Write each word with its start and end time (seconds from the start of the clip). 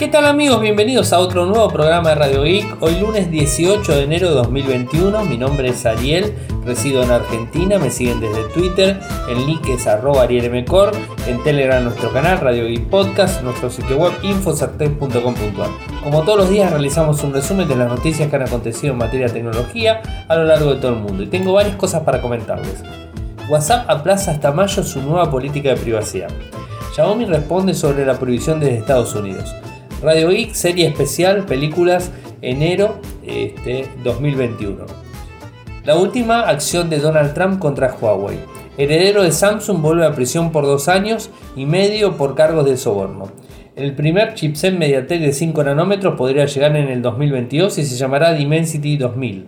¿Qué 0.00 0.08
tal 0.08 0.24
amigos? 0.24 0.62
Bienvenidos 0.62 1.12
a 1.12 1.18
otro 1.18 1.44
nuevo 1.44 1.68
programa 1.68 2.08
de 2.08 2.14
Radio 2.14 2.42
Geek. 2.44 2.78
Hoy 2.80 2.98
lunes 2.98 3.30
18 3.30 3.96
de 3.96 4.04
enero 4.04 4.30
de 4.30 4.34
2021. 4.36 5.26
Mi 5.26 5.36
nombre 5.36 5.68
es 5.68 5.84
Ariel, 5.84 6.34
resido 6.64 7.02
en 7.02 7.10
Argentina. 7.10 7.78
Me 7.78 7.90
siguen 7.90 8.18
desde 8.18 8.44
Twitter. 8.54 8.98
El 9.28 9.44
link 9.44 9.68
es 9.68 9.86
arroba 9.86 10.22
arielmcor. 10.22 10.92
En 11.26 11.42
Telegram 11.42 11.84
nuestro 11.84 12.10
canal 12.14 12.40
Radio 12.40 12.64
Geek 12.64 12.88
Podcast. 12.88 13.42
Nuestro 13.42 13.68
sitio 13.68 13.98
web 13.98 14.14
infosartec.com.ar. 14.22 16.00
Como 16.02 16.22
todos 16.22 16.38
los 16.38 16.48
días 16.48 16.70
realizamos 16.70 17.22
un 17.22 17.34
resumen 17.34 17.68
de 17.68 17.76
las 17.76 17.90
noticias 17.90 18.30
que 18.30 18.36
han 18.36 18.44
acontecido 18.44 18.94
en 18.94 18.98
materia 19.00 19.26
de 19.26 19.34
tecnología 19.34 20.00
a 20.28 20.34
lo 20.34 20.44
largo 20.44 20.72
de 20.72 20.80
todo 20.80 20.92
el 20.92 21.00
mundo. 21.00 21.24
Y 21.24 21.26
tengo 21.26 21.52
varias 21.52 21.76
cosas 21.76 22.04
para 22.04 22.22
comentarles. 22.22 22.82
WhatsApp 23.50 23.84
aplaza 23.90 24.30
hasta 24.30 24.50
mayo 24.50 24.82
su 24.82 25.02
nueva 25.02 25.30
política 25.30 25.68
de 25.68 25.76
privacidad. 25.76 26.30
Xiaomi 26.94 27.26
responde 27.26 27.74
sobre 27.74 28.06
la 28.06 28.18
prohibición 28.18 28.60
desde 28.60 28.78
Estados 28.78 29.14
Unidos. 29.14 29.54
Radio 30.02 30.30
Geek, 30.30 30.54
serie 30.54 30.88
especial, 30.88 31.44
películas, 31.44 32.10
enero 32.40 33.00
este, 33.22 33.86
2021. 34.02 34.86
La 35.84 35.96
última 35.96 36.40
acción 36.48 36.88
de 36.88 37.00
Donald 37.00 37.34
Trump 37.34 37.58
contra 37.58 37.94
Huawei. 38.00 38.38
Heredero 38.78 39.22
de 39.22 39.30
Samsung 39.30 39.82
vuelve 39.82 40.06
a 40.06 40.14
prisión 40.14 40.52
por 40.52 40.64
dos 40.64 40.88
años 40.88 41.30
y 41.54 41.66
medio 41.66 42.16
por 42.16 42.34
cargos 42.34 42.64
de 42.64 42.78
soborno. 42.78 43.30
El 43.76 43.94
primer 43.94 44.32
chipset 44.32 44.74
Mediatek 44.74 45.20
de 45.20 45.34
5 45.34 45.64
nanómetros 45.64 46.16
podría 46.16 46.46
llegar 46.46 46.74
en 46.76 46.88
el 46.88 47.02
2022 47.02 47.76
y 47.76 47.84
se 47.84 47.96
llamará 47.96 48.32
Dimensity 48.32 48.96
2000. 48.96 49.46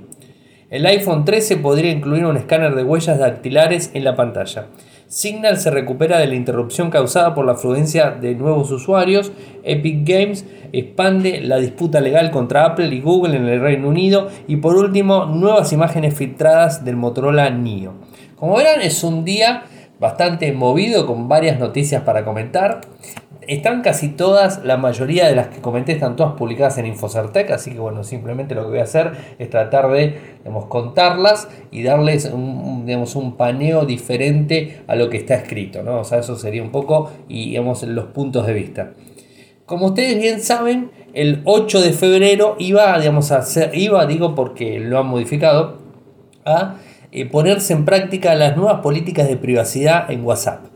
El 0.68 0.84
iPhone 0.84 1.24
13 1.24 1.56
podría 1.58 1.92
incluir 1.92 2.26
un 2.26 2.36
escáner 2.36 2.74
de 2.74 2.84
huellas 2.84 3.18
dactilares 3.18 3.90
en 3.94 4.04
la 4.04 4.16
pantalla. 4.16 4.66
Signal 5.12 5.58
se 5.58 5.70
recupera 5.70 6.18
de 6.18 6.26
la 6.26 6.36
interrupción 6.36 6.88
causada 6.88 7.34
por 7.34 7.44
la 7.44 7.52
afluencia 7.52 8.12
de 8.12 8.34
nuevos 8.34 8.70
usuarios. 8.70 9.30
Epic 9.62 10.08
Games 10.08 10.46
expande 10.72 11.42
la 11.42 11.58
disputa 11.58 12.00
legal 12.00 12.30
contra 12.30 12.64
Apple 12.64 12.86
y 12.86 13.02
Google 13.02 13.36
en 13.36 13.46
el 13.46 13.60
Reino 13.60 13.88
Unido. 13.88 14.30
Y 14.48 14.56
por 14.56 14.74
último, 14.74 15.26
nuevas 15.26 15.70
imágenes 15.74 16.14
filtradas 16.14 16.86
del 16.86 16.96
Motorola 16.96 17.50
Nio. 17.50 17.92
Como 18.36 18.56
verán, 18.56 18.80
es 18.80 19.04
un 19.04 19.22
día 19.26 19.64
bastante 20.00 20.50
movido 20.52 21.06
con 21.06 21.28
varias 21.28 21.60
noticias 21.60 22.00
para 22.04 22.24
comentar. 22.24 22.80
Están 23.48 23.82
casi 23.82 24.08
todas, 24.08 24.64
la 24.64 24.76
mayoría 24.76 25.26
de 25.26 25.34
las 25.34 25.48
que 25.48 25.60
comenté 25.60 25.92
están 25.92 26.14
todas 26.14 26.34
publicadas 26.34 26.78
en 26.78 26.86
Infocertec, 26.86 27.50
así 27.50 27.72
que 27.72 27.80
bueno, 27.80 28.04
simplemente 28.04 28.54
lo 28.54 28.62
que 28.62 28.68
voy 28.68 28.78
a 28.78 28.84
hacer 28.84 29.12
es 29.38 29.50
tratar 29.50 29.90
de 29.90 30.16
contarlas 30.68 31.48
y 31.70 31.82
darles 31.82 32.26
un, 32.26 32.86
digamos, 32.86 33.16
un 33.16 33.36
paneo 33.36 33.84
diferente 33.84 34.82
a 34.86 34.94
lo 34.94 35.10
que 35.10 35.16
está 35.16 35.34
escrito, 35.34 35.82
¿no? 35.82 36.00
O 36.00 36.04
sea, 36.04 36.18
eso 36.18 36.36
sería 36.36 36.62
un 36.62 36.70
poco 36.70 37.10
y 37.28 37.50
digamos 37.50 37.82
los 37.82 38.06
puntos 38.06 38.46
de 38.46 38.52
vista. 38.52 38.92
Como 39.66 39.86
ustedes 39.86 40.20
bien 40.20 40.40
saben, 40.40 40.90
el 41.14 41.42
8 41.44 41.80
de 41.80 41.92
febrero 41.92 42.56
iba, 42.58 42.98
digamos, 42.98 43.32
a 43.32 43.38
hacer, 43.38 43.76
iba, 43.76 44.06
digo 44.06 44.34
porque 44.34 44.78
lo 44.78 44.98
han 44.98 45.06
modificado, 45.06 45.78
a 46.44 46.76
eh, 47.10 47.26
ponerse 47.26 47.72
en 47.72 47.84
práctica 47.84 48.34
las 48.34 48.56
nuevas 48.56 48.80
políticas 48.80 49.28
de 49.28 49.36
privacidad 49.36 50.10
en 50.10 50.24
WhatsApp. 50.24 50.71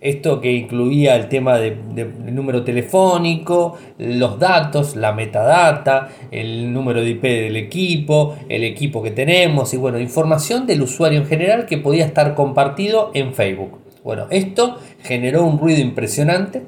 Esto 0.00 0.40
que 0.40 0.50
incluía 0.52 1.14
el 1.16 1.28
tema 1.28 1.58
del 1.58 2.34
número 2.34 2.64
telefónico, 2.64 3.76
los 3.98 4.38
datos, 4.38 4.96
la 4.96 5.12
metadata, 5.12 6.08
el 6.30 6.72
número 6.72 7.02
de 7.02 7.10
IP 7.10 7.22
del 7.22 7.56
equipo, 7.56 8.36
el 8.48 8.64
equipo 8.64 9.02
que 9.02 9.10
tenemos 9.10 9.74
y 9.74 9.76
bueno, 9.76 10.00
información 10.00 10.66
del 10.66 10.80
usuario 10.80 11.20
en 11.20 11.26
general 11.26 11.66
que 11.66 11.76
podía 11.76 12.06
estar 12.06 12.34
compartido 12.34 13.10
en 13.12 13.34
Facebook. 13.34 13.78
Bueno, 14.02 14.26
esto 14.30 14.78
generó 15.02 15.44
un 15.44 15.58
ruido 15.58 15.80
impresionante 15.80 16.62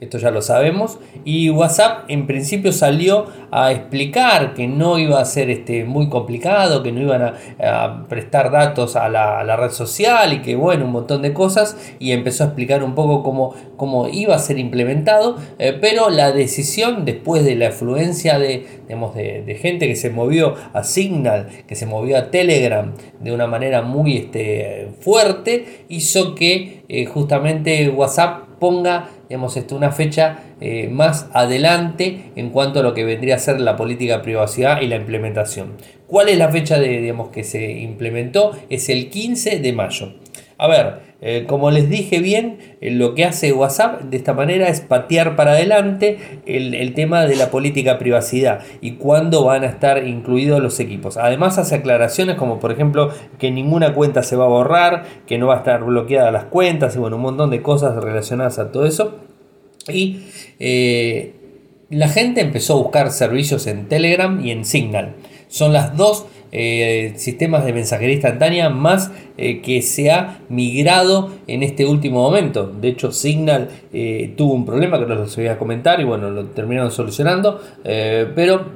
esto 0.00 0.18
ya 0.18 0.30
lo 0.30 0.42
sabemos, 0.42 0.98
y 1.24 1.50
WhatsApp 1.50 2.04
en 2.08 2.28
principio 2.28 2.70
salió 2.72 3.26
a 3.50 3.72
explicar 3.72 4.54
que 4.54 4.68
no 4.68 4.96
iba 4.98 5.20
a 5.20 5.24
ser 5.24 5.50
este, 5.50 5.84
muy 5.84 6.08
complicado, 6.08 6.84
que 6.84 6.92
no 6.92 7.00
iban 7.00 7.22
a, 7.22 8.06
prestar 8.08 8.52
datos 8.52 8.94
a 8.94 9.08
la, 9.08 9.56
red 9.56 9.70
social 9.70 10.32
y 10.32 10.40
que 10.40 10.54
bueno, 10.54 10.84
un 10.84 10.92
montón 10.92 11.22
de 11.22 11.32
cosas, 11.32 11.76
y 11.98 12.12
empezó 12.12 12.44
a 12.44 12.46
explicar 12.48 12.84
un 12.84 12.94
poco 12.94 13.24
cómo, 13.24 13.54
cómo 13.76 14.08
iba 14.08 14.36
a 14.36 14.38
ser 14.38 14.58
implementado, 14.58 15.36
eh, 15.58 15.76
pero 15.80 16.10
la 16.10 16.30
decisión 16.30 17.04
después 17.04 17.44
de 17.44 17.56
la 17.56 17.68
afluencia 17.68 18.38
de, 18.38 18.66
de, 18.86 19.58
gente 19.60 19.88
que 19.88 19.96
se 19.96 20.10
movió 20.10 20.54
a 20.72 20.84
Signal, 20.84 21.48
que 21.66 21.74
se 21.74 21.86
movió 21.86 22.18
a 22.18 22.30
Telegram 22.30 22.92
de 23.20 23.32
una 23.32 23.48
manera 23.48 23.82
muy 23.82 24.16
este, 24.16 24.90
fuerte, 25.00 25.84
hizo 25.88 26.36
que 26.36 26.84
eh, 26.88 27.04
justamente 27.06 27.88
WhatsApp 27.88 28.48
ponga 28.58 29.08
digamos, 29.28 29.56
esto, 29.56 29.76
una 29.76 29.92
fecha 29.92 30.38
eh, 30.60 30.88
más 30.88 31.28
adelante 31.32 32.32
en 32.34 32.50
cuanto 32.50 32.80
a 32.80 32.82
lo 32.82 32.94
que 32.94 33.04
vendría 33.04 33.36
a 33.36 33.38
ser 33.38 33.60
la 33.60 33.76
política 33.76 34.18
de 34.18 34.24
privacidad 34.24 34.80
y 34.80 34.86
la 34.86 34.96
implementación. 34.96 35.74
¿Cuál 36.06 36.30
es 36.30 36.38
la 36.38 36.48
fecha 36.48 36.78
de, 36.78 37.00
digamos, 37.00 37.28
que 37.28 37.44
se 37.44 37.70
implementó? 37.70 38.58
Es 38.70 38.88
el 38.88 39.10
15 39.10 39.58
de 39.60 39.72
mayo. 39.72 40.14
A 40.58 40.66
ver, 40.66 41.08
eh, 41.20 41.46
como 41.48 41.70
les 41.70 41.88
dije 41.88 42.18
bien, 42.18 42.58
eh, 42.80 42.90
lo 42.90 43.14
que 43.14 43.24
hace 43.24 43.52
WhatsApp 43.52 44.02
de 44.02 44.16
esta 44.16 44.34
manera 44.34 44.68
es 44.68 44.80
patear 44.80 45.36
para 45.36 45.52
adelante 45.52 46.18
el, 46.46 46.94
tema 46.94 47.26
de 47.26 47.36
la 47.36 47.50
política 47.50 47.96
privacidad 47.98 48.60
y 48.80 48.92
cuándo 48.92 49.44
van 49.44 49.62
a 49.62 49.66
estar 49.66 50.06
incluidos 50.06 50.60
los 50.60 50.80
equipos. 50.80 51.16
Además 51.16 51.58
hace 51.58 51.76
aclaraciones 51.76 52.34
como 52.36 52.58
por 52.58 52.72
ejemplo 52.72 53.12
que 53.38 53.52
ninguna 53.52 53.94
cuenta 53.94 54.24
se 54.24 54.34
va 54.34 54.46
a 54.46 54.48
borrar, 54.48 55.04
que 55.26 55.38
no 55.38 55.46
va 55.46 55.54
a 55.54 55.58
estar 55.58 55.84
bloqueada 55.84 56.32
las 56.32 56.44
cuentas 56.44 56.96
y 56.96 56.98
bueno, 56.98 57.16
un 57.16 57.22
montón 57.22 57.50
de 57.50 57.62
cosas 57.62 58.02
relacionadas 58.02 58.58
a 58.58 58.72
todo 58.72 58.84
eso. 58.84 59.16
Y 59.88 60.24
eh, 60.58 61.34
la 61.88 62.08
gente 62.08 62.40
empezó 62.40 62.74
a 62.74 62.82
buscar 62.82 63.12
servicios 63.12 63.68
en 63.68 63.88
Telegram 63.88 64.44
y 64.44 64.50
en 64.50 64.64
Signal. 64.64 65.14
Son 65.48 65.72
las 65.72 65.96
dos 65.96 66.26
eh, 66.50 67.12
sistemas 67.16 67.64
de 67.64 67.72
mensajería 67.72 68.14
instantánea 68.14 68.70
más 68.70 69.12
eh, 69.36 69.60
que 69.60 69.82
se 69.82 70.10
ha 70.10 70.40
migrado 70.48 71.30
en 71.46 71.62
este 71.62 71.84
último 71.84 72.22
momento. 72.22 72.66
De 72.66 72.88
hecho, 72.88 73.12
Signal 73.12 73.68
eh, 73.92 74.32
tuvo 74.36 74.54
un 74.54 74.64
problema 74.64 74.98
que 74.98 75.06
no 75.06 75.14
los 75.14 75.36
voy 75.36 75.48
a 75.48 75.58
comentar 75.58 76.00
y 76.00 76.04
bueno, 76.04 76.30
lo 76.30 76.46
terminaron 76.46 76.90
solucionando. 76.90 77.60
pero, 77.82 78.66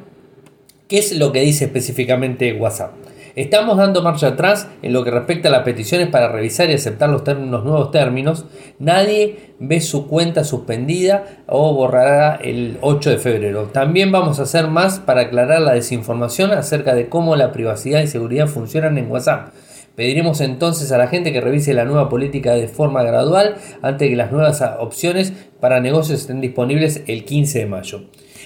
¿qué 0.88 0.98
es 0.98 1.16
lo 1.16 1.32
que 1.32 1.40
dice 1.40 1.64
específicamente 1.64 2.52
WhatsApp? 2.52 3.01
Estamos 3.34 3.78
dando 3.78 4.02
marcha 4.02 4.28
atrás 4.28 4.68
en 4.82 4.92
lo 4.92 5.02
que 5.04 5.10
respecta 5.10 5.48
a 5.48 5.52
las 5.52 5.62
peticiones 5.62 6.08
para 6.08 6.28
revisar 6.28 6.68
y 6.68 6.74
aceptar 6.74 7.08
los, 7.08 7.24
nuevos 7.24 7.90
términos. 7.90 8.44
Nadie 8.78 9.54
ve 9.58 9.80
su 9.80 10.06
cuenta 10.06 10.44
suspendida 10.44 11.42
o 11.46 11.72
borrará 11.74 12.36
el 12.36 12.76
8 12.82 13.10
de 13.10 13.18
febrero. 13.18 13.70
También 13.72 14.12
vamos 14.12 14.38
a 14.38 14.42
hacer 14.42 14.66
más 14.66 15.00
para 15.00 15.22
aclarar 15.22 15.62
la 15.62 15.72
desinformación 15.72 16.52
acerca 16.52 16.94
de 16.94 17.08
cómo 17.08 17.34
la 17.34 17.52
privacidad 17.52 18.02
y 18.02 18.06
seguridad 18.06 18.48
funcionan 18.48 18.98
en 18.98 19.10
WhatsApp. 19.10 19.54
Pediremos 19.96 20.40
entonces 20.40 20.92
a 20.92 20.98
la 20.98 21.08
gente 21.08 21.32
que 21.32 21.40
revise 21.40 21.72
la 21.72 21.84
nueva 21.84 22.08
política 22.10 22.54
de 22.54 22.68
forma 22.68 23.02
gradual 23.02 23.56
antes 23.82 24.06
de 24.06 24.10
que 24.10 24.16
las 24.16 24.32
nuevas 24.32 24.62
opciones 24.78 25.32
para 25.60 25.80
negocios 25.80 26.20
estén 26.20 26.40
disponibles 26.40 27.02
el 27.06 27.24
15 27.24 27.58
de 27.60 27.66
mayo. 27.66 28.02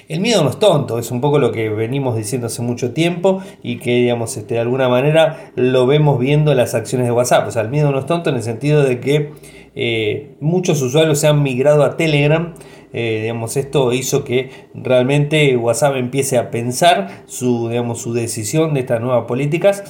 El 0.08 0.20
miedo 0.20 0.44
no 0.44 0.50
es 0.50 0.58
tonto, 0.60 1.00
es 1.00 1.10
un 1.10 1.20
poco 1.20 1.40
lo 1.40 1.50
que 1.50 1.68
venimos 1.68 2.16
diciendo 2.16 2.46
hace 2.46 2.62
mucho 2.62 2.92
tiempo 2.92 3.42
y 3.60 3.78
que, 3.78 3.96
digamos, 3.96 4.36
este, 4.36 4.54
de 4.54 4.60
alguna 4.60 4.88
manera 4.88 5.50
lo 5.56 5.84
vemos 5.88 6.20
viendo 6.20 6.52
en 6.52 6.58
las 6.58 6.76
acciones 6.76 7.08
de 7.08 7.12
WhatsApp. 7.12 7.48
O 7.48 7.50
sea, 7.50 7.62
el 7.62 7.70
miedo 7.70 7.90
no 7.90 7.98
es 7.98 8.06
tonto 8.06 8.30
en 8.30 8.36
el 8.36 8.42
sentido 8.44 8.84
de 8.84 9.00
que 9.00 9.32
eh, 9.74 10.36
muchos 10.40 10.80
usuarios 10.80 11.18
se 11.18 11.26
han 11.26 11.42
migrado 11.42 11.82
a 11.82 11.96
Telegram. 11.96 12.54
Eh, 12.92 13.22
digamos, 13.22 13.56
esto 13.56 13.92
hizo 13.92 14.22
que 14.22 14.50
realmente 14.74 15.56
WhatsApp 15.56 15.96
empiece 15.96 16.38
a 16.38 16.52
pensar 16.52 17.24
su, 17.26 17.68
digamos, 17.68 18.00
su 18.00 18.12
decisión 18.12 18.74
de 18.74 18.80
estas 18.80 19.00
nuevas 19.00 19.24
políticas 19.26 19.82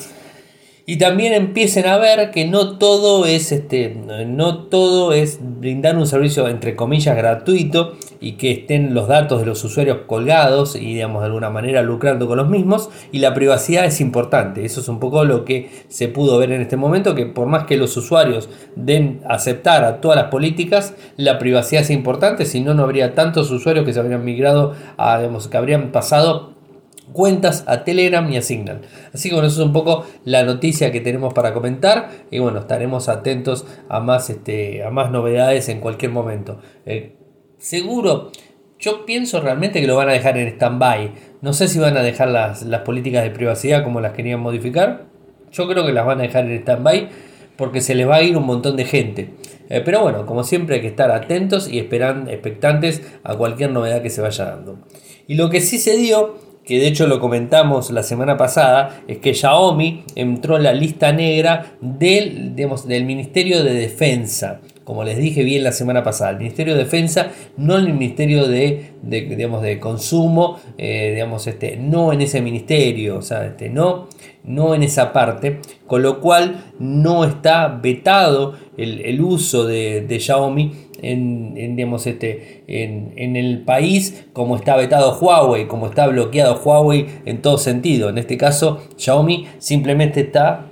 y 0.88 0.98
también 0.98 1.32
empiecen 1.32 1.86
a 1.86 1.98
ver 1.98 2.30
que 2.30 2.46
no 2.46 2.78
todo 2.78 3.26
es 3.26 3.50
este 3.50 3.96
no 4.26 4.64
todo 4.64 5.12
es 5.12 5.40
brindar 5.42 5.96
un 5.96 6.06
servicio 6.06 6.46
entre 6.46 6.76
comillas 6.76 7.16
gratuito 7.16 7.96
y 8.20 8.32
que 8.32 8.52
estén 8.52 8.94
los 8.94 9.08
datos 9.08 9.40
de 9.40 9.46
los 9.46 9.62
usuarios 9.64 9.98
colgados 10.06 10.76
y 10.76 10.94
digamos 10.94 11.22
de 11.22 11.26
alguna 11.26 11.50
manera 11.50 11.82
lucrando 11.82 12.26
con 12.26 12.38
los 12.38 12.48
mismos. 12.48 12.90
Y 13.12 13.18
la 13.18 13.34
privacidad 13.34 13.84
es 13.84 14.00
importante. 14.00 14.64
Eso 14.64 14.80
es 14.80 14.88
un 14.88 15.00
poco 15.00 15.24
lo 15.24 15.44
que 15.44 15.70
se 15.88 16.08
pudo 16.08 16.38
ver 16.38 16.52
en 16.52 16.62
este 16.62 16.76
momento 16.76 17.14
que 17.14 17.26
por 17.26 17.46
más 17.46 17.64
que 17.64 17.76
los 17.76 17.96
usuarios 17.96 18.48
den 18.74 19.20
aceptar 19.28 19.84
a 19.84 20.00
todas 20.00 20.16
las 20.16 20.30
políticas 20.30 20.94
la 21.16 21.38
privacidad 21.38 21.82
es 21.82 21.90
importante. 21.90 22.46
Si 22.46 22.60
no 22.60 22.74
no 22.74 22.84
habría 22.84 23.14
tantos 23.14 23.50
usuarios 23.50 23.84
que 23.84 23.92
se 23.92 24.00
habrían 24.00 24.24
migrado 24.24 24.74
a 24.96 25.18
digamos 25.18 25.48
que 25.48 25.56
habrían 25.56 25.92
pasado 25.92 26.55
cuentas 27.16 27.64
a 27.66 27.82
Telegram 27.82 28.30
y 28.30 28.36
a 28.36 28.42
Signal. 28.42 28.82
Así 29.14 29.30
que 29.30 29.34
bueno, 29.34 29.48
eso 29.48 29.62
es 29.62 29.66
un 29.66 29.72
poco 29.72 30.04
la 30.26 30.44
noticia 30.44 30.92
que 30.92 31.00
tenemos 31.00 31.32
para 31.32 31.54
comentar 31.54 32.10
y 32.30 32.40
bueno, 32.40 32.58
estaremos 32.58 33.08
atentos 33.08 33.66
a 33.88 34.00
más, 34.00 34.28
este, 34.28 34.84
a 34.84 34.90
más 34.90 35.10
novedades 35.10 35.70
en 35.70 35.80
cualquier 35.80 36.12
momento. 36.12 36.60
Eh, 36.84 37.16
seguro, 37.56 38.32
yo 38.78 39.06
pienso 39.06 39.40
realmente 39.40 39.80
que 39.80 39.86
lo 39.86 39.96
van 39.96 40.10
a 40.10 40.12
dejar 40.12 40.36
en 40.36 40.46
stand-by. 40.48 41.12
No 41.40 41.54
sé 41.54 41.68
si 41.68 41.78
van 41.78 41.96
a 41.96 42.02
dejar 42.02 42.28
las, 42.28 42.62
las 42.62 42.82
políticas 42.82 43.24
de 43.24 43.30
privacidad 43.30 43.82
como 43.82 44.02
las 44.02 44.12
querían 44.12 44.40
modificar. 44.40 45.06
Yo 45.50 45.66
creo 45.66 45.86
que 45.86 45.94
las 45.94 46.04
van 46.04 46.18
a 46.20 46.24
dejar 46.24 46.44
en 46.44 46.58
stand-by 46.58 47.08
porque 47.56 47.80
se 47.80 47.94
les 47.94 48.06
va 48.06 48.16
a 48.16 48.22
ir 48.22 48.36
un 48.36 48.44
montón 48.44 48.76
de 48.76 48.84
gente. 48.84 49.30
Eh, 49.70 49.80
pero 49.82 50.02
bueno, 50.02 50.26
como 50.26 50.44
siempre 50.44 50.76
hay 50.76 50.80
que 50.82 50.88
estar 50.88 51.10
atentos 51.10 51.66
y 51.66 51.78
esperan, 51.78 52.28
expectantes 52.28 53.00
a 53.24 53.34
cualquier 53.36 53.70
novedad 53.70 54.02
que 54.02 54.10
se 54.10 54.20
vaya 54.20 54.44
dando. 54.44 54.80
Y 55.26 55.34
lo 55.34 55.48
que 55.48 55.62
sí 55.62 55.78
se 55.78 55.96
dio, 55.96 56.36
que 56.66 56.80
de 56.80 56.88
hecho 56.88 57.06
lo 57.06 57.20
comentamos 57.20 57.90
la 57.92 58.02
semana 58.02 58.36
pasada, 58.36 59.02
es 59.06 59.18
que 59.18 59.34
Xiaomi 59.34 60.02
entró 60.16 60.56
en 60.56 60.64
la 60.64 60.72
lista 60.72 61.12
negra 61.12 61.76
del, 61.80 62.56
del 62.56 63.04
Ministerio 63.04 63.62
de 63.62 63.72
Defensa. 63.72 64.60
Como 64.82 65.04
les 65.04 65.16
dije 65.16 65.44
bien 65.44 65.62
la 65.62 65.72
semana 65.72 66.02
pasada, 66.02 66.30
el 66.30 66.38
Ministerio 66.38 66.74
de 66.74 66.84
Defensa, 66.84 67.30
no 67.56 67.76
el 67.76 67.92
Ministerio 67.92 68.48
de, 68.48 68.92
digamos, 69.02 69.62
de 69.62 69.78
Consumo, 69.78 70.58
eh, 70.76 71.12
digamos, 71.14 71.46
este, 71.46 71.76
no 71.76 72.12
en 72.12 72.20
ese 72.20 72.40
ministerio, 72.40 73.18
o 73.18 73.22
sea, 73.22 73.46
este, 73.46 73.68
no, 73.68 74.08
no 74.44 74.74
en 74.74 74.82
esa 74.82 75.12
parte, 75.12 75.60
con 75.86 76.02
lo 76.02 76.20
cual 76.20 76.64
no 76.78 77.24
está 77.24 77.68
vetado 77.68 78.54
el, 78.76 79.20
uso 79.20 79.66
de, 79.66 80.06
Xiaomi 80.20 80.72
en, 81.12 81.76
digamos, 81.76 82.06
este, 82.06 82.64
en, 82.66 83.12
en, 83.16 83.36
el 83.36 83.62
país 83.62 84.26
como 84.32 84.56
está 84.56 84.76
vetado 84.76 85.18
Huawei, 85.18 85.66
como 85.66 85.86
está 85.86 86.06
bloqueado 86.06 86.60
Huawei 86.62 87.06
en 87.24 87.42
todo 87.42 87.58
sentido. 87.58 88.08
En 88.08 88.18
este 88.18 88.36
caso, 88.36 88.80
Xiaomi 88.96 89.46
simplemente 89.58 90.20
está 90.20 90.66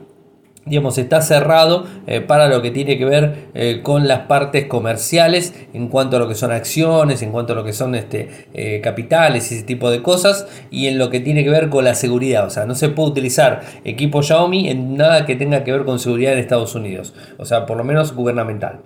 digamos, 0.67 0.97
está 0.99 1.21
cerrado 1.21 1.85
eh, 2.07 2.21
para 2.21 2.49
lo 2.49 2.63
que 2.63 2.71
tiene 2.71 2.97
que 2.97 3.05
ver 3.05 3.49
eh, 3.55 3.81
con 3.83 4.09
las 4.09 4.21
partes 4.21 4.67
comerciales 4.67 5.55
en 5.75 5.89
cuanto 5.89 6.17
a 6.17 6.19
lo 6.19 6.29
que 6.29 6.35
son 6.35 6.53
acciones, 6.53 7.23
en 7.23 7.33
cuanto 7.33 7.53
a 7.53 7.57
lo 7.57 7.65
que 7.65 7.73
son 7.73 7.95
este, 7.95 8.47
eh, 8.55 8.81
capitales 8.83 9.51
y 9.51 9.57
ese 9.57 9.65
tipo 9.65 9.91
de 9.91 10.03
cosas, 10.03 10.47
y 10.71 10.87
en 10.87 10.99
lo 10.99 11.11
que 11.11 11.21
tiene 11.21 11.45
que 11.45 11.51
ver 11.51 11.69
con 11.69 11.85
la 11.85 11.95
seguridad. 11.95 12.47
O 12.47 12.51
sea, 12.51 12.65
no 12.65 12.75
se 12.75 12.89
puede 12.89 13.11
utilizar 13.11 13.63
equipo 13.85 14.23
Xiaomi 14.23 14.69
en 14.69 14.97
nada 14.97 15.27
que 15.27 15.37
tenga 15.37 15.65
que 15.65 15.73
ver 15.73 15.85
con 15.85 15.99
seguridad 15.99 16.33
en 16.33 16.39
Estados 16.39 16.75
Unidos, 16.75 17.15
o 17.39 17.45
sea, 17.45 17.67
por 17.67 17.77
lo 17.77 17.85
menos 17.85 18.15
gubernamental. 18.15 18.81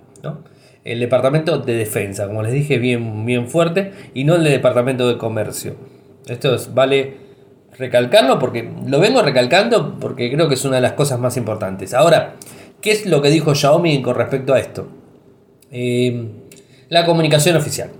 El 0.91 0.99
departamento 0.99 1.59
de 1.59 1.75
defensa, 1.75 2.25
como 2.25 2.41
les 2.41 2.51
dije, 2.51 2.79
bien, 2.79 3.23
bien 3.23 3.47
fuerte, 3.47 3.91
y 4.15 4.23
no 4.23 4.35
el 4.35 4.43
departamento 4.43 5.07
de 5.07 5.19
comercio. 5.19 5.75
Esto 6.27 6.57
vale 6.73 7.17
recalcarlo 7.77 8.39
porque 8.39 8.71
lo 8.87 8.99
vengo 8.99 9.21
recalcando 9.21 9.99
porque 9.99 10.31
creo 10.31 10.47
que 10.47 10.55
es 10.55 10.65
una 10.65 10.77
de 10.77 10.81
las 10.81 10.93
cosas 10.93 11.19
más 11.19 11.37
importantes. 11.37 11.93
Ahora, 11.93 12.37
¿qué 12.81 12.89
es 12.89 13.05
lo 13.05 13.21
que 13.21 13.29
dijo 13.29 13.53
Xiaomi 13.53 14.01
con 14.01 14.15
respecto 14.15 14.55
a 14.55 14.59
esto? 14.59 14.87
Eh, 15.71 16.27
la 16.89 17.05
comunicación 17.05 17.55
oficial. 17.55 17.91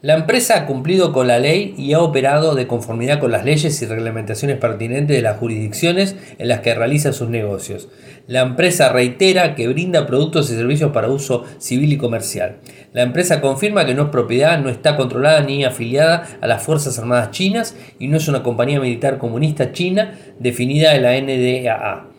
La 0.00 0.14
empresa 0.14 0.56
ha 0.56 0.66
cumplido 0.66 1.12
con 1.12 1.26
la 1.26 1.40
ley 1.40 1.74
y 1.76 1.92
ha 1.92 1.98
operado 1.98 2.54
de 2.54 2.68
conformidad 2.68 3.18
con 3.18 3.32
las 3.32 3.44
leyes 3.44 3.82
y 3.82 3.86
reglamentaciones 3.86 4.56
pertinentes 4.58 5.16
de 5.16 5.22
las 5.22 5.38
jurisdicciones 5.38 6.14
en 6.38 6.46
las 6.46 6.60
que 6.60 6.72
realiza 6.72 7.12
sus 7.12 7.28
negocios. 7.28 7.88
La 8.28 8.42
empresa 8.42 8.90
reitera 8.90 9.56
que 9.56 9.66
brinda 9.66 10.06
productos 10.06 10.52
y 10.52 10.54
servicios 10.54 10.92
para 10.92 11.08
uso 11.08 11.46
civil 11.58 11.92
y 11.92 11.96
comercial. 11.96 12.58
La 12.92 13.02
empresa 13.02 13.40
confirma 13.40 13.86
que 13.86 13.94
no 13.94 14.04
es 14.04 14.08
propiedad, 14.10 14.60
no 14.60 14.68
está 14.68 14.94
controlada 14.94 15.40
ni 15.40 15.64
afiliada 15.64 16.28
a 16.40 16.46
las 16.46 16.62
Fuerzas 16.62 16.96
Armadas 17.00 17.32
chinas 17.32 17.74
y 17.98 18.06
no 18.06 18.18
es 18.18 18.28
una 18.28 18.44
compañía 18.44 18.78
militar 18.78 19.18
comunista 19.18 19.72
china 19.72 20.16
definida 20.38 20.94
en 20.94 21.02
la 21.02 21.20
NDAA. 21.20 22.17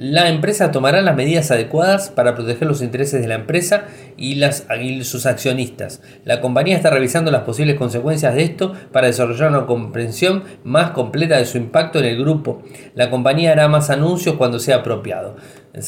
La 0.00 0.30
empresa 0.30 0.70
tomará 0.70 1.02
las 1.02 1.14
medidas 1.14 1.50
adecuadas 1.50 2.08
para 2.08 2.34
proteger 2.34 2.66
los 2.66 2.80
intereses 2.80 3.20
de 3.20 3.28
la 3.28 3.34
empresa 3.34 3.84
y, 4.16 4.40
sus 5.04 5.26
accionistas. 5.26 6.00
La 6.24 6.40
compañía 6.40 6.74
está 6.74 6.88
revisando 6.88 7.30
las 7.30 7.42
posibles 7.42 7.76
consecuencias 7.76 8.34
de 8.34 8.44
esto 8.44 8.72
para 8.92 9.08
desarrollar 9.08 9.50
una 9.50 9.66
comprensión 9.66 10.44
más 10.64 10.92
completa 10.92 11.36
de 11.36 11.44
su 11.44 11.58
impacto 11.58 11.98
en 11.98 12.06
el 12.06 12.18
grupo. 12.18 12.62
La 12.94 13.10
compañía 13.10 13.52
hará 13.52 13.68
más 13.68 13.90
anuncios 13.90 14.36
cuando 14.36 14.58
sea 14.58 14.76
apropiado. 14.76 15.36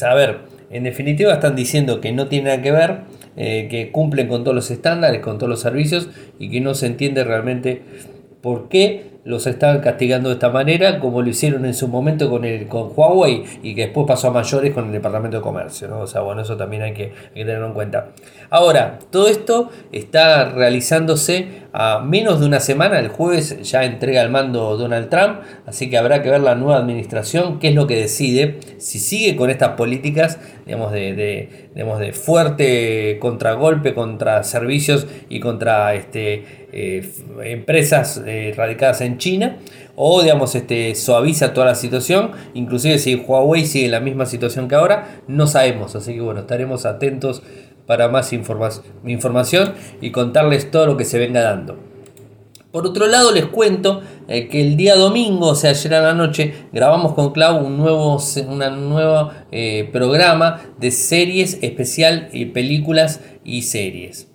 A 0.03 0.13
ver, 0.13 0.41
en 0.69 0.83
definitiva 0.83 1.33
están 1.33 1.55
diciendo 1.55 1.99
que 1.99 2.11
no 2.11 2.27
tiene 2.27 2.49
nada 2.51 2.61
que 2.61 2.71
ver, 2.71 2.97
eh, 3.35 3.67
que 3.67 3.91
cumplen 3.91 4.27
con 4.27 4.43
todos 4.43 4.53
los 4.53 4.69
estándares, 4.69 5.21
con 5.21 5.39
todos 5.39 5.49
los 5.49 5.61
servicios 5.61 6.07
y 6.37 6.51
que 6.51 6.61
no 6.61 6.75
se 6.75 6.85
entiende 6.85 7.23
realmente 7.23 7.81
por 8.41 8.69
qué 8.69 9.12
los 9.25 9.47
están 9.47 9.79
castigando 9.79 10.29
de 10.29 10.35
esta 10.35 10.49
manera, 10.49 10.99
como 10.99 11.21
lo 11.21 11.29
hicieron 11.29 11.65
en 11.65 11.73
su 11.73 11.87
momento 11.87 12.29
con, 12.29 12.43
el, 12.43 12.67
con 12.67 12.91
Huawei 12.95 13.43
y 13.63 13.73
que 13.73 13.83
después 13.83 14.05
pasó 14.05 14.27
a 14.27 14.31
mayores 14.31 14.73
con 14.73 14.87
el 14.87 14.91
Departamento 14.91 15.37
de 15.37 15.43
Comercio. 15.43 15.87
¿no? 15.87 16.01
O 16.01 16.07
sea, 16.07 16.21
bueno, 16.21 16.41
eso 16.41 16.57
también 16.57 16.83
hay 16.83 16.93
que, 16.93 17.13
tenerlo 17.33 17.67
en 17.67 17.73
cuenta. 17.73 18.09
Ahora, 18.49 18.99
todo 19.11 19.27
esto 19.29 19.69
está 19.91 20.49
realizándose 20.49 21.63
a 21.71 21.99
menos 21.99 22.39
de 22.39 22.45
una 22.45 22.59
semana. 22.59 22.99
El 22.99 23.07
jueves 23.07 23.61
ya 23.63 23.83
entrega 23.83 24.21
el 24.21 24.29
mando 24.29 24.77
Donald 24.77 25.09
Trump, 25.09 25.39
así 25.65 25.89
que 25.89 25.97
habrá 25.97 26.21
que 26.21 26.29
ver 26.29 26.41
la 26.41 26.55
nueva 26.55 26.77
administración, 26.77 27.59
qué 27.59 27.69
es 27.69 27.75
lo 27.75 27.87
que 27.87 27.95
decide, 27.95 28.59
si 28.77 28.99
sigue 28.99 29.35
con 29.35 29.49
estas 29.49 29.69
políticas 29.69 30.37
digamos, 30.65 30.91
de, 30.91 31.13
de, 31.13 31.49
de 31.73 32.13
fuerte 32.13 33.17
contragolpe 33.19 33.93
contra 33.93 34.43
servicios 34.43 35.07
y 35.29 35.39
contra 35.39 35.93
este, 35.95 36.67
eh, 36.71 37.07
empresas 37.43 38.21
eh, 38.25 38.53
radicadas 38.55 39.01
en 39.01 39.12
China 39.17 39.57
o 39.95 40.21
digamos 40.21 40.55
este 40.55 40.95
suaviza 40.95 41.53
toda 41.53 41.67
la 41.67 41.75
situación 41.75 42.31
inclusive 42.53 42.99
si 42.99 43.15
Huawei 43.15 43.65
sigue 43.65 43.85
en 43.85 43.91
la 43.91 43.99
misma 43.99 44.25
situación 44.25 44.67
que 44.67 44.75
ahora 44.75 45.21
no 45.27 45.47
sabemos 45.47 45.95
así 45.95 46.13
que 46.13 46.21
bueno 46.21 46.41
estaremos 46.41 46.85
atentos 46.85 47.43
para 47.85 48.07
más 48.07 48.33
información 48.33 49.73
y 50.01 50.11
contarles 50.11 50.71
todo 50.71 50.85
lo 50.85 50.97
que 50.97 51.05
se 51.05 51.19
venga 51.19 51.41
dando 51.41 51.93
por 52.73 52.87
otro 52.87 53.05
lado, 53.05 53.31
les 53.31 53.45
cuento 53.45 54.01
eh, 54.27 54.47
que 54.47 54.59
el 54.59 54.75
día 54.75 54.95
domingo, 54.95 55.49
o 55.49 55.55
sea, 55.55 55.69
ayer 55.69 55.93
a 55.93 56.01
la 56.01 56.15
noche, 56.15 56.55
grabamos 56.71 57.13
con 57.13 57.31
Clau 57.31 57.63
un 57.63 57.77
nuevo, 57.77 58.19
eh, 59.51 59.87
programa 59.93 60.59
de 60.79 60.89
series 60.89 61.59
especial, 61.61 62.29
y 62.33 62.45
películas 62.45 63.21
y 63.45 63.61
series. 63.61 64.27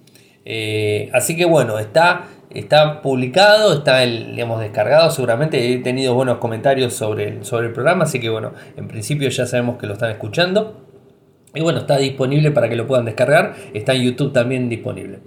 Eh, 0.45 1.11
así 1.13 1.37
que 1.37 1.47
bueno, 1.47 1.81
está, 1.81 2.29
está 2.51 3.03
publicado, 3.03 3.75
está 3.75 4.03
el, 4.03 4.33
digamos, 4.33 4.61
descargado 4.61 5.11
seguramente. 5.11 5.73
He 5.73 5.79
tenido 5.79 6.15
buenos 6.15 6.39
comentarios 6.39 6.95
sobre 6.95 7.29
el, 7.29 7.45
sobre 7.45 7.69
el 7.69 7.73
programa, 7.73 8.05
así 8.05 8.21
que 8.21 8.31
bueno, 8.31 8.53
en 8.77 8.89
principio 8.89 9.29
ya 9.29 9.47
sabemos 9.47 9.79
que 9.79 9.87
lo 9.87 9.95
están 9.95 10.11
escuchando. 10.11 10.85
Y 11.55 11.61
bueno, 11.61 11.81
está 11.81 11.97
disponible 11.97 12.51
para 12.51 12.69
que 12.69 12.77
lo 12.77 12.87
puedan 12.87 13.07
descargar. 13.07 13.55
Está 13.73 13.95
en 13.95 14.03
YouTube 14.03 14.33
también 14.33 14.69
disponible. 14.69 15.21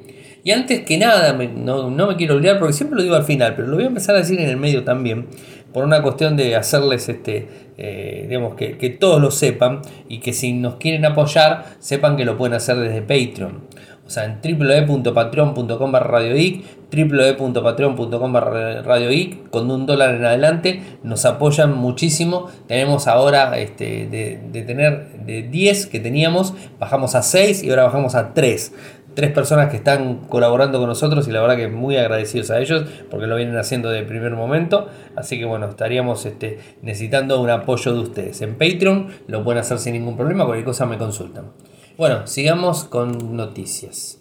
Y 0.43 0.51
antes 0.51 0.81
que 0.81 0.97
nada, 0.97 1.33
no, 1.33 2.07
me 2.07 2.15
quiero 2.15 2.35
olvidar 2.35 2.57
porque 2.57 2.73
siempre 2.73 2.97
lo 2.97 3.03
digo 3.03 3.15
al 3.15 3.23
final, 3.23 3.53
pero 3.55 3.67
lo 3.67 3.75
voy 3.75 3.83
a 3.83 3.87
empezar 3.87 4.15
a 4.15 4.19
decir 4.19 4.39
en 4.39 4.49
el 4.49 4.57
medio 4.57 4.83
también, 4.83 5.27
por 5.71 5.85
una 5.85 6.01
cuestión 6.01 6.35
de 6.35 6.55
hacerles, 6.55 7.07
este, 7.09 7.47
eh, 7.77 8.25
digamos, 8.27 8.55
que, 8.55 8.97
todos 8.99 9.21
lo 9.21 9.29
sepan 9.29 9.81
y 10.09 10.19
que 10.19 10.33
si 10.33 10.53
nos 10.53 10.75
quieren 10.75 11.05
apoyar, 11.05 11.65
sepan 11.79 12.17
que 12.17 12.25
lo 12.25 12.37
pueden 12.37 12.55
hacer 12.55 12.77
desde 12.77 13.01
Patreon. 13.01 13.61
O 14.05 14.09
sea, 14.09 14.25
en 14.25 14.39
www.patreon.com 14.41 15.93
radioic, 15.93 16.65
www.patreon.com 16.91 18.35
radioic, 18.35 19.49
con 19.49 19.71
un 19.71 19.85
dólar 19.85 20.15
en 20.15 20.25
adelante, 20.25 20.81
nos 21.03 21.25
apoyan 21.25 21.75
muchísimo. 21.75 22.49
Tenemos 22.67 23.07
ahora, 23.07 23.57
este, 23.57 24.07
de, 24.07 24.41
de 24.51 24.61
tener 24.63 25.23
de 25.25 25.43
10 25.43 25.87
que 25.87 25.99
teníamos, 25.99 26.53
bajamos 26.79 27.15
a 27.15 27.21
6 27.21 27.63
y 27.63 27.69
ahora 27.69 27.83
bajamos 27.83 28.15
a 28.15 28.33
3 28.33 28.73
tres 29.13 29.31
personas 29.31 29.69
que 29.69 29.77
están 29.77 30.19
colaborando 30.29 30.79
con 30.79 30.87
nosotros 30.87 31.27
y 31.27 31.31
la 31.31 31.41
verdad 31.41 31.57
que 31.57 31.67
muy 31.67 31.97
agradecidos 31.97 32.51
a 32.51 32.59
ellos 32.59 32.85
porque 33.09 33.27
lo 33.27 33.35
vienen 33.35 33.57
haciendo 33.57 33.89
de 33.89 34.03
primer 34.03 34.35
momento. 34.35 34.87
Así 35.15 35.37
que 35.37 35.45
bueno, 35.45 35.67
estaríamos 35.67 36.25
este, 36.25 36.59
necesitando 36.81 37.41
un 37.41 37.49
apoyo 37.49 37.93
de 37.93 37.99
ustedes. 37.99 38.41
En 38.41 38.53
Patreon 38.57 39.07
lo 39.27 39.43
pueden 39.43 39.59
hacer 39.59 39.79
sin 39.79 39.93
ningún 39.93 40.15
problema, 40.15 40.45
cualquier 40.45 40.65
cosa 40.65 40.85
me 40.85 40.97
consultan. 40.97 41.51
Bueno, 41.97 42.25
sigamos 42.25 42.85
con 42.85 43.35
noticias. 43.35 44.19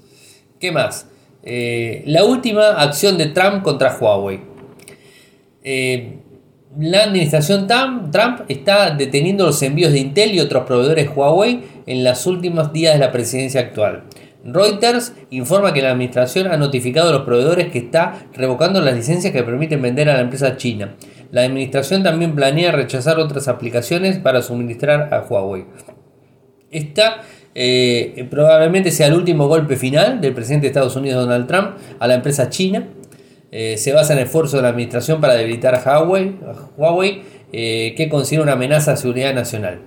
¿Qué 0.59 0.73
más? 0.73 1.09
Eh, 1.42 2.02
la 2.06 2.25
última 2.25 2.70
acción 2.73 3.16
de 3.16 3.26
Trump 3.26 3.62
contra 3.62 3.97
Huawei. 3.97 4.40
Eh, 5.62 6.18
la 6.78 7.04
administración 7.04 7.66
Trump 7.66 8.42
está 8.49 8.90
deteniendo 8.90 9.44
los 9.47 9.62
envíos 9.62 9.92
de 9.92 9.99
Intel 9.99 10.35
y 10.35 10.40
otros 10.40 10.64
proveedores 10.64 11.11
Huawei 11.14 11.64
en 11.87 12.04
los 12.04 12.26
últimos 12.26 12.73
días 12.73 12.94
de 12.94 13.00
la 13.00 13.11
presidencia 13.11 13.61
actual. 13.61 14.04
Reuters 14.44 15.12
informa 15.30 15.73
que 15.73 15.82
la 15.82 15.90
administración 15.90 16.47
ha 16.47 16.56
notificado 16.56 17.11
a 17.11 17.12
los 17.12 17.23
proveedores 17.23 17.70
que 17.70 17.78
está 17.78 18.26
revocando 18.32 18.80
las 18.80 18.94
licencias 18.94 19.32
que 19.32 19.42
permiten 19.42 19.82
vender 19.82 20.09
a 20.09 20.14
la 20.14 20.20
empresa 20.20 20.56
china. 20.56 20.94
La 21.30 21.42
administración 21.42 22.02
también 22.02 22.35
planea 22.35 22.73
rechazar 22.73 23.18
otras 23.18 23.49
aplicaciones 23.49 24.18
para 24.18 24.40
suministrar 24.40 25.12
a 25.12 25.20
Huawei. 25.28 25.66
Eh, 27.54 28.26
probablemente 28.30 28.92
sea 28.92 29.09
el 29.09 29.14
último 29.14 29.49
golpe 29.49 29.76
final 29.76 30.21
del 30.21 30.33
presidente 30.35 30.64
de 30.64 30.69
Estados 30.69 30.95
Unidos 30.95 31.25
Donald 31.25 31.47
Trump 31.47 31.71
a 31.99 32.07
la 32.07 32.14
empresa 32.14 32.49
china. 32.49 32.88
Eh, 33.50 33.76
se 33.76 33.92
basa 33.92 34.12
en 34.12 34.21
esfuerzos 34.21 34.59
de 34.59 34.62
la 34.62 34.69
administración 34.69 35.21
para 35.21 35.35
debilitar 35.35 35.75
a 35.75 36.02
Huawei, 36.02 37.23
eh, 37.52 37.95
que 37.97 38.09
considera 38.09 38.45
una 38.45 38.52
amenaza 38.52 38.92
a 38.92 38.97
seguridad 38.97 39.35
nacional. 39.35 39.80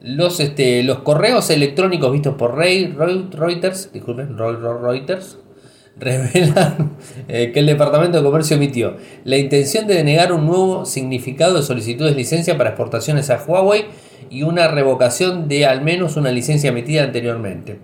Los, 0.00 0.40
este, 0.40 0.82
los 0.82 1.00
correos 1.00 1.50
electrónicos 1.50 2.12
vistos 2.12 2.34
por 2.34 2.56
Reuters, 2.56 3.92
disculpen, 3.92 4.36
Reuters, 4.36 5.38
revelan 5.98 6.96
que 7.26 7.52
el 7.56 7.66
Departamento 7.66 8.18
de 8.18 8.24
Comercio 8.24 8.56
emitió 8.56 8.96
la 9.24 9.36
intención 9.36 9.88
de 9.88 9.94
denegar 9.94 10.32
un 10.32 10.46
nuevo 10.46 10.86
significado 10.86 11.56
de 11.56 11.62
solicitudes 11.64 12.12
de 12.12 12.16
licencia 12.16 12.56
para 12.56 12.70
exportaciones 12.70 13.30
a 13.30 13.42
Huawei 13.44 13.86
y 14.30 14.42
una 14.42 14.68
revocación 14.68 15.48
de 15.48 15.66
al 15.66 15.82
menos 15.82 16.16
una 16.16 16.30
licencia 16.30 16.70
emitida 16.70 17.04
anteriormente. 17.04 17.78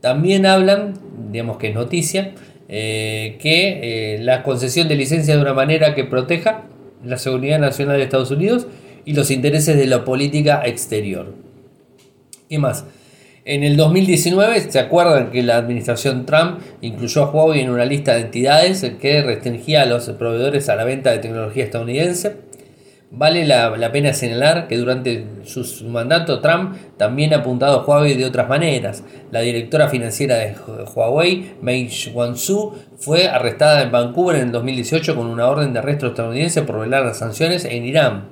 También 0.00 0.46
hablan, 0.46 0.94
digamos 1.30 1.58
que 1.58 1.68
es 1.68 1.74
noticia, 1.74 2.34
eh, 2.68 3.38
que 3.40 4.14
eh, 4.14 4.18
la 4.20 4.42
concesión 4.42 4.88
de 4.88 4.96
licencia 4.96 5.34
de 5.34 5.42
una 5.42 5.54
manera 5.54 5.94
que 5.94 6.04
proteja 6.04 6.64
la 7.04 7.16
seguridad 7.16 7.58
nacional 7.58 7.96
de 7.96 8.04
Estados 8.04 8.30
Unidos 8.30 8.66
y 9.04 9.14
los 9.14 9.30
intereses 9.30 9.76
de 9.76 9.86
la 9.86 10.04
política 10.04 10.62
exterior. 10.64 11.34
¿Qué 12.48 12.58
más? 12.58 12.84
En 13.44 13.64
el 13.64 13.78
2019, 13.78 14.70
¿se 14.70 14.78
acuerdan 14.78 15.30
que 15.30 15.42
la 15.42 15.56
administración 15.56 16.26
Trump 16.26 16.60
incluyó 16.82 17.24
a 17.24 17.30
Huawei 17.30 17.62
en 17.62 17.70
una 17.70 17.86
lista 17.86 18.14
de 18.14 18.20
entidades 18.20 18.84
que 19.00 19.22
restringía 19.22 19.82
a 19.82 19.86
los 19.86 20.10
proveedores 20.10 20.68
a 20.68 20.76
la 20.76 20.84
venta 20.84 21.10
de 21.10 21.18
tecnología 21.18 21.64
estadounidense? 21.64 22.47
Vale 23.10 23.46
la, 23.46 23.90
pena 23.90 24.12
señalar 24.12 24.68
que 24.68 24.76
durante 24.76 25.24
su, 25.44 25.88
mandato 25.88 26.40
Trump 26.40 26.76
también 26.98 27.32
ha 27.32 27.38
apuntado 27.38 27.80
a 27.80 27.84
Huawei 27.84 28.14
de 28.14 28.26
otras 28.26 28.50
maneras. 28.50 29.02
La 29.30 29.40
directora 29.40 29.88
financiera 29.88 30.36
de 30.36 30.54
Huawei, 30.94 31.54
Mei 31.62 31.88
Wanzhou, 32.12 32.74
fue 32.98 33.26
arrestada 33.26 33.82
en 33.82 33.90
Vancouver 33.90 34.36
en 34.36 34.46
el 34.48 34.52
2018 34.52 35.16
con 35.16 35.26
una 35.26 35.48
orden 35.48 35.72
de 35.72 35.78
arresto 35.78 36.08
estadounidense 36.08 36.62
por 36.62 36.80
violar 36.80 37.06
las 37.06 37.18
sanciones 37.18 37.64
en 37.64 37.86
Irán. 37.86 38.28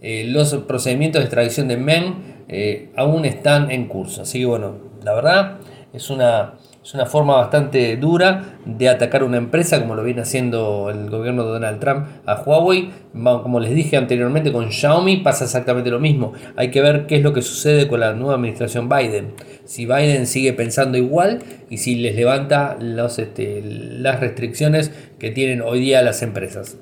Eh, 0.00 0.24
los 0.26 0.54
procedimientos 0.54 1.20
de 1.20 1.24
extradición 1.24 1.68
de 1.68 1.76
Meng 1.76 2.44
eh, 2.48 2.90
aún 2.96 3.26
están 3.26 3.70
en 3.70 3.88
curso. 3.88 4.22
Así 4.22 4.38
que 4.38 4.46
bueno, 4.46 4.76
la 5.04 5.12
verdad 5.12 5.58
es 5.92 6.08
una, 6.08 6.54
es 6.88 6.94
una 6.94 7.04
forma 7.04 7.36
bastante 7.36 7.98
dura 7.98 8.56
de 8.64 8.88
atacar 8.88 9.22
una 9.22 9.36
empresa 9.36 9.78
como 9.78 9.94
lo 9.94 10.02
viene 10.02 10.22
haciendo 10.22 10.88
el 10.88 11.10
gobierno 11.10 11.44
de 11.44 11.50
Donald 11.50 11.80
Trump 11.80 12.06
a 12.24 12.40
Huawei. 12.40 12.88
Como 13.12 13.60
les 13.60 13.74
dije 13.74 13.98
anteriormente 13.98 14.52
con 14.52 14.72
Xiaomi 14.72 15.18
pasa 15.18 15.44
exactamente 15.44 15.90
lo 15.90 16.00
mismo. 16.00 16.32
Hay 16.56 16.70
que 16.70 16.80
ver 16.80 17.06
qué 17.06 17.16
es 17.16 17.22
lo 17.22 17.34
que 17.34 17.42
sucede 17.42 17.88
con 17.88 18.00
la 18.00 18.14
nueva 18.14 18.36
administración 18.36 18.88
Biden. 18.88 19.34
Si 19.66 19.84
Biden 19.84 20.26
sigue 20.26 20.54
pensando 20.54 20.96
igual 20.96 21.42
y 21.68 21.76
si 21.76 21.96
les 21.96 22.16
levanta 22.16 22.78
este, 22.80 23.60
las 23.62 24.20
restricciones 24.20 24.90
que 25.18 25.30
tienen 25.30 25.60
hoy 25.60 25.80
día 25.80 26.00
las 26.00 26.22
empresas. 26.22 26.78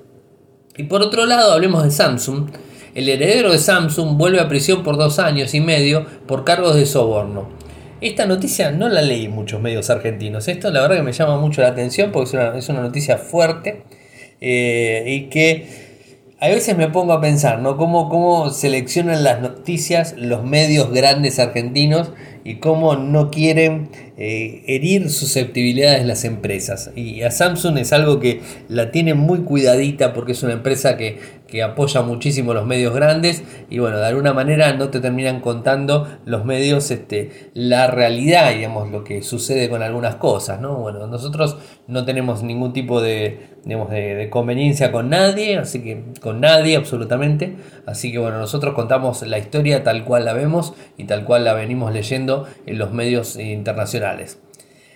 Y 0.77 0.85
por 0.85 1.03
otro 1.03 1.27
lado, 1.27 1.53
hablemos 1.53 1.83
de 1.83 1.91
Samsung 1.91 2.51
el 2.95 3.11
heredero 3.11 3.53
de 3.53 3.59
Samsung 3.59 4.17
vuelve 4.17 4.41
a 4.41 4.49
prisión 4.49 4.83
por 4.83 4.97
dos 4.97 5.19
años 5.19 5.53
y 5.53 5.61
medio 5.61 6.07
por 6.27 6.45
cargos 6.45 6.77
de 6.77 6.87
soborno. 6.87 7.66
Esta 8.01 8.27
noticia 8.27 8.71
no 8.73 8.89
la 8.91 9.01
leí 9.01 9.25
en 9.25 9.31
muchos 9.31 9.61
medios 9.61 9.89
argentinos. 9.89 10.49
Esto 10.49 10.71
la 10.71 10.83
verdad 10.83 10.97
que 10.97 11.03
me 11.03 11.13
llama 11.13 11.39
mucho 11.39 11.63
la 11.63 11.69
atención 11.69 12.13
porque 12.13 12.37
es 12.59 12.69
una, 12.69 12.83
noticia 12.83 13.17
fuerte 13.17 13.85
eh, 14.41 15.05
y 15.07 15.31
que 15.31 15.87
a 16.39 16.49
veces 16.49 16.77
me 16.77 16.89
pongo 16.89 17.15
a 17.15 17.21
pensar, 17.23 17.61
¿no? 17.61 17.79
Cómo, 17.79 18.11
cómo 18.11 18.51
seleccionan 18.51 19.25
las 19.25 19.41
noticias 19.41 20.15
los 20.19 20.45
medios 20.45 20.93
grandes 20.93 21.39
argentinos 21.39 22.13
y 22.45 22.57
cómo 22.57 22.95
no 22.97 23.31
quieren 23.31 23.89
eh, 24.19 24.63
herir 24.67 25.11
susceptibilidades 25.11 26.01
de 26.01 26.07
las 26.07 26.25
empresas. 26.25 26.91
Y 26.95 27.23
a 27.23 27.31
Samsung 27.31 27.79
es 27.79 27.95
algo 27.95 28.21
que 28.21 28.43
la 28.69 28.93
tiene 28.93 29.15
muy 29.15 29.41
cuidadita 29.41 30.13
porque 30.13 30.33
es 30.33 30.43
una 30.43 30.53
empresa 30.53 30.99
que, 30.99 31.19
que 31.47 31.63
apoya 31.63 32.03
muchísimo 32.03 32.55
los 32.55 32.67
medios 32.67 32.95
grandes 32.95 33.43
y 33.71 33.79
bueno, 33.79 33.99
de 33.99 34.07
alguna 34.07 34.33
manera 34.33 34.73
no 34.73 34.89
te 34.89 35.01
terminan 35.01 35.41
contando 35.41 36.09
los 36.25 36.45
medios 36.45 36.91
este, 36.91 37.51
la 37.55 37.87
realidad, 37.87 38.53
digamos, 38.53 38.91
lo 38.91 39.05
que 39.05 39.23
sucede 39.23 39.69
con 39.69 39.83
algunas 39.83 40.17
cosas, 40.17 40.61
¿no? 40.61 40.77
Bueno, 40.77 41.07
nosotros 41.07 41.57
no 41.87 42.05
tenemos 42.05 42.43
ningún 42.43 42.73
tipo 42.73 43.01
de, 43.01 43.49
de, 43.65 44.15
de 44.15 44.31
conveniencia 44.31 44.93
con 44.93 45.11
nadie, 45.11 45.59
así 45.59 45.83
que 45.83 46.05
con 46.21 46.41
nadie 46.41 46.77
absolutamente, 46.77 47.57
así 47.87 48.13
que 48.13 48.19
bueno, 48.19 48.39
nosotros 48.39 48.75
contamos 48.75 49.23
la 49.23 49.39
historia 49.39 49.85
tal 49.85 50.05
cual 50.05 50.25
la 50.25 50.33
vemos 50.33 50.75
y 50.97 51.05
tal 51.05 51.25
cual 51.25 51.45
la 51.45 51.55
venimos 51.55 51.93
leyendo 51.93 52.47
en 52.67 52.79
los 52.79 52.93
medios 52.93 53.37
internacionales. 53.37 54.39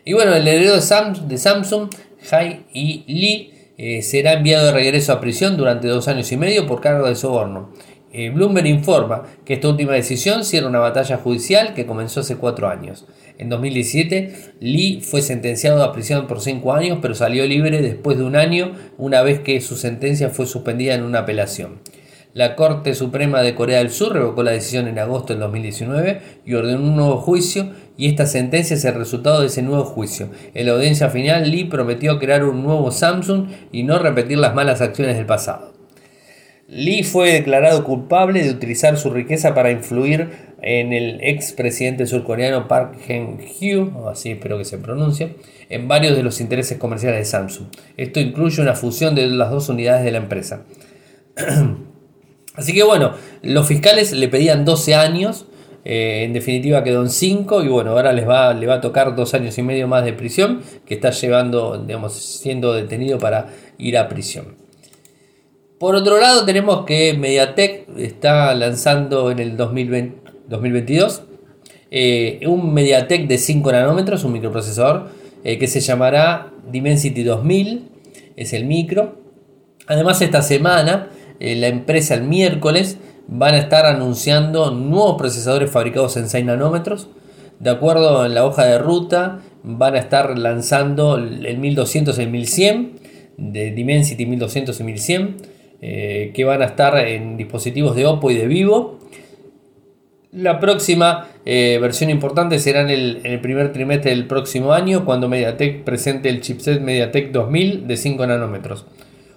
Y 0.04 0.12
bueno, 0.14 0.35
el 0.35 0.47
heredero 0.49 0.75
de, 0.75 1.38
Samsung, 1.38 1.90
Hai 2.30 2.64
y 2.73 3.04
Lee, 3.07 3.59
eh, 3.82 4.02
será 4.02 4.34
enviado 4.34 4.66
de 4.66 4.72
regreso 4.72 5.10
a 5.10 5.22
prisión 5.22 5.56
durante 5.56 5.88
dos 5.88 6.06
años 6.06 6.30
y 6.32 6.37
medio 6.37 6.66
por 6.66 6.82
cargo 6.82 7.08
de 7.08 7.14
soborno. 7.14 7.70
Eh, 8.12 8.28
Bloomberg 8.28 8.66
informa 8.66 9.22
que 9.46 9.54
esta 9.54 9.68
última 9.68 9.94
decisión 9.94 10.44
cierra 10.44 10.68
una 10.68 10.80
batalla 10.80 11.16
judicial 11.16 11.72
que 11.72 11.87
comenzó 11.87 12.20
hace 12.20 12.37
cuatro 12.37 12.68
años. 12.68 13.06
En 13.38 13.49
2017, 13.49 14.56
Lee 14.60 15.00
fue 15.00 15.22
sentenciado 15.22 15.82
a 15.82 15.94
prisión 15.94 16.26
por 16.26 16.42
cinco 16.42 16.75
años, 16.75 16.99
pero 17.00 17.14
salió 17.14 17.46
libre 17.46 17.80
después 17.80 18.18
de 18.18 18.25
un 18.25 18.37
año, 18.37 18.72
una 18.99 19.22
vez 19.22 19.40
que 19.40 19.58
su 19.62 19.76
sentencia 19.76 20.28
fue 20.28 20.44
suspendida 20.44 20.94
en 20.94 21.02
una 21.02 21.20
apelación. 21.20 21.80
La 22.32 22.54
Corte 22.54 22.94
Suprema 22.94 23.42
de 23.42 23.56
Corea 23.56 23.78
del 23.78 23.90
Sur 23.90 24.12
revocó 24.12 24.44
la 24.44 24.52
decisión 24.52 24.87
en 24.87 25.00
agosto 25.00 25.32
del 25.32 25.40
2019 25.40 26.20
y 26.46 26.54
ordenó 26.54 26.78
un 26.78 26.94
nuevo 26.94 27.16
juicio 27.16 27.72
y 27.96 28.06
esta 28.06 28.25
sentencia 28.26 28.76
es 28.76 28.84
el 28.84 28.94
resultado 28.94 29.40
de 29.40 29.49
ese 29.49 29.62
nuevo 29.62 29.84
juicio. 29.84 30.30
En 30.54 30.66
la 30.66 30.72
audiencia 30.72 31.10
final, 31.10 31.50
Lee 31.50 31.64
prometió 31.64 32.20
crear 32.20 32.44
un 32.44 32.62
nuevo 32.62 32.92
Samsung 32.92 33.49
y 33.72 33.82
no 33.82 33.99
repetir 33.99 34.38
las 34.38 34.54
malas 34.54 34.80
acciones 34.80 35.16
del 35.16 35.26
pasado. 35.26 35.72
Lee 36.68 37.02
fue 37.02 37.32
declarado 37.32 37.82
culpable 37.82 38.44
de 38.44 38.50
utilizar 38.50 38.96
su 38.96 39.10
riqueza 39.10 39.52
para 39.52 39.72
influir 39.72 40.28
en 40.62 40.92
el 40.92 41.18
expresidente 41.22 42.06
surcoreano 42.06 42.68
Park 42.68 42.96
Geun-hye, 43.08 43.90
así 44.08 44.30
espero 44.30 44.56
que 44.56 44.64
se 44.64 44.78
pronuncie, 44.78 45.34
en 45.68 45.88
varios 45.88 46.16
de 46.16 46.22
los 46.22 46.40
intereses 46.40 46.78
comerciales 46.78 47.18
de 47.18 47.25
Samsung. 47.25 47.66
Esto 47.96 48.20
incluye 48.20 48.62
una 48.62 48.76
fusión 48.76 49.16
de 49.16 49.26
las 49.26 49.50
dos 49.50 49.68
unidades 49.68 50.04
de 50.04 50.12
la 50.12 50.18
empresa. 50.18 50.62
Así 52.54 52.73
que 52.75 52.83
bueno, 52.83 53.12
los 53.42 53.66
fiscales 53.66 54.12
le 54.12 54.28
pedían 54.28 54.64
12 54.64 54.95
años, 54.95 55.47
eh, 55.85 56.25
en 56.25 56.33
definitiva 56.33 56.85
quedó 56.85 57.02
en 57.02 57.11
5 57.11 57.62
y 57.62 57.69
bueno, 57.69 57.92
ahora 57.92 58.12
les 58.12 58.28
va, 58.28 58.52
le 58.52 58.66
va 58.66 58.75
a 58.75 58.80
tocar 58.80 59.14
dos 59.16 59.35
años 59.35 59.57
y 59.57 59.62
medio 59.62 59.88
más 59.88 60.04
de 60.04 60.12
prisión, 60.12 60.62
que 60.85 60.95
está 60.95 61.11
llevando, 61.11 61.78
digamos, 61.78 62.14
siendo 62.14 62.73
detenido 62.75 63.19
para 63.19 63.49
ir 63.78 63.97
a 63.97 64.09
prisión. 64.09 64.57
Por 65.78 65.95
otro 65.95 66.21
lado, 66.21 66.45
tenemos 66.45 66.85
que 66.85 67.14
Mediatek 67.14 67.88
está 67.97 68.54
lanzando 68.54 69.30
en 69.30 69.38
el 69.38 69.57
2022 69.57 71.23
eh, 71.90 72.40
un 72.47 72.75
Mediatek 72.75 73.26
de 73.26 73.38
5 73.38 73.73
nanómetros, 73.73 74.23
un 74.25 74.33
microprocesador 74.33 75.09
eh, 75.42 75.59
que 75.59 75.66
se 75.66 75.80
llamará 75.80 76.52
Dimensity 76.71 77.23
2000, 77.25 77.88
es 78.37 78.52
el 78.52 78.66
micro. 78.66 79.19
Además, 79.87 80.21
esta 80.21 80.42
semana 80.42 81.09
eh, 81.40 81.56
la 81.56 81.68
empresa 81.68 82.14
el 82.14 82.23
miércoles 82.23 82.99
van 83.26 83.54
a 83.54 83.59
estar 83.59 83.87
anunciando 83.87 84.70
nuevos 84.70 85.16
procesadores 85.16 85.70
fabricados 85.70 86.16
en 86.16 86.28
6 86.28 86.44
nanómetros. 86.44 87.09
De 87.59 87.70
acuerdo 87.70 88.25
en 88.25 88.35
la 88.35 88.44
hoja 88.44 88.64
de 88.64 88.78
ruta, 88.78 89.40
van 89.62 89.94
a 89.94 89.99
estar 89.99 90.38
lanzando 90.38 91.16
el 91.16 91.59
1200 91.59 92.18
y 92.18 92.23
el 92.23 92.30
1100, 92.30 93.00
de 93.37 93.70
Dimensity 93.70 94.26
1200 94.26 94.80
y 94.80 94.85
1100, 94.85 95.37
eh, 95.82 96.30
que 96.35 96.44
van 96.44 96.62
a 96.62 96.66
estar 96.66 96.97
en 96.99 97.37
dispositivos 97.37 97.97
de 97.97 98.06
Oppo 98.06 98.30
y 98.30 98.35
de 98.35 98.47
Vivo. 98.47 98.99
La 100.32 100.61
próxima 100.61 101.28
eh, 101.44 101.78
versión 101.80 102.11
importante 102.11 102.59
será 102.59 102.82
en 102.82 102.90
el, 102.90 103.20
en 103.25 103.32
el, 103.32 103.40
primer 103.40 103.73
trimestre 103.73 104.11
del 104.11 104.26
próximo 104.26 104.73
año, 104.73 105.04
cuando 105.04 105.28
MediaTek 105.28 105.82
presente 105.82 106.28
el 106.28 106.40
chipset 106.40 106.80
MediaTek 106.80 107.32
2000 107.32 107.87
de 107.87 107.97
5 107.97 108.26
nanómetros. 108.26 108.87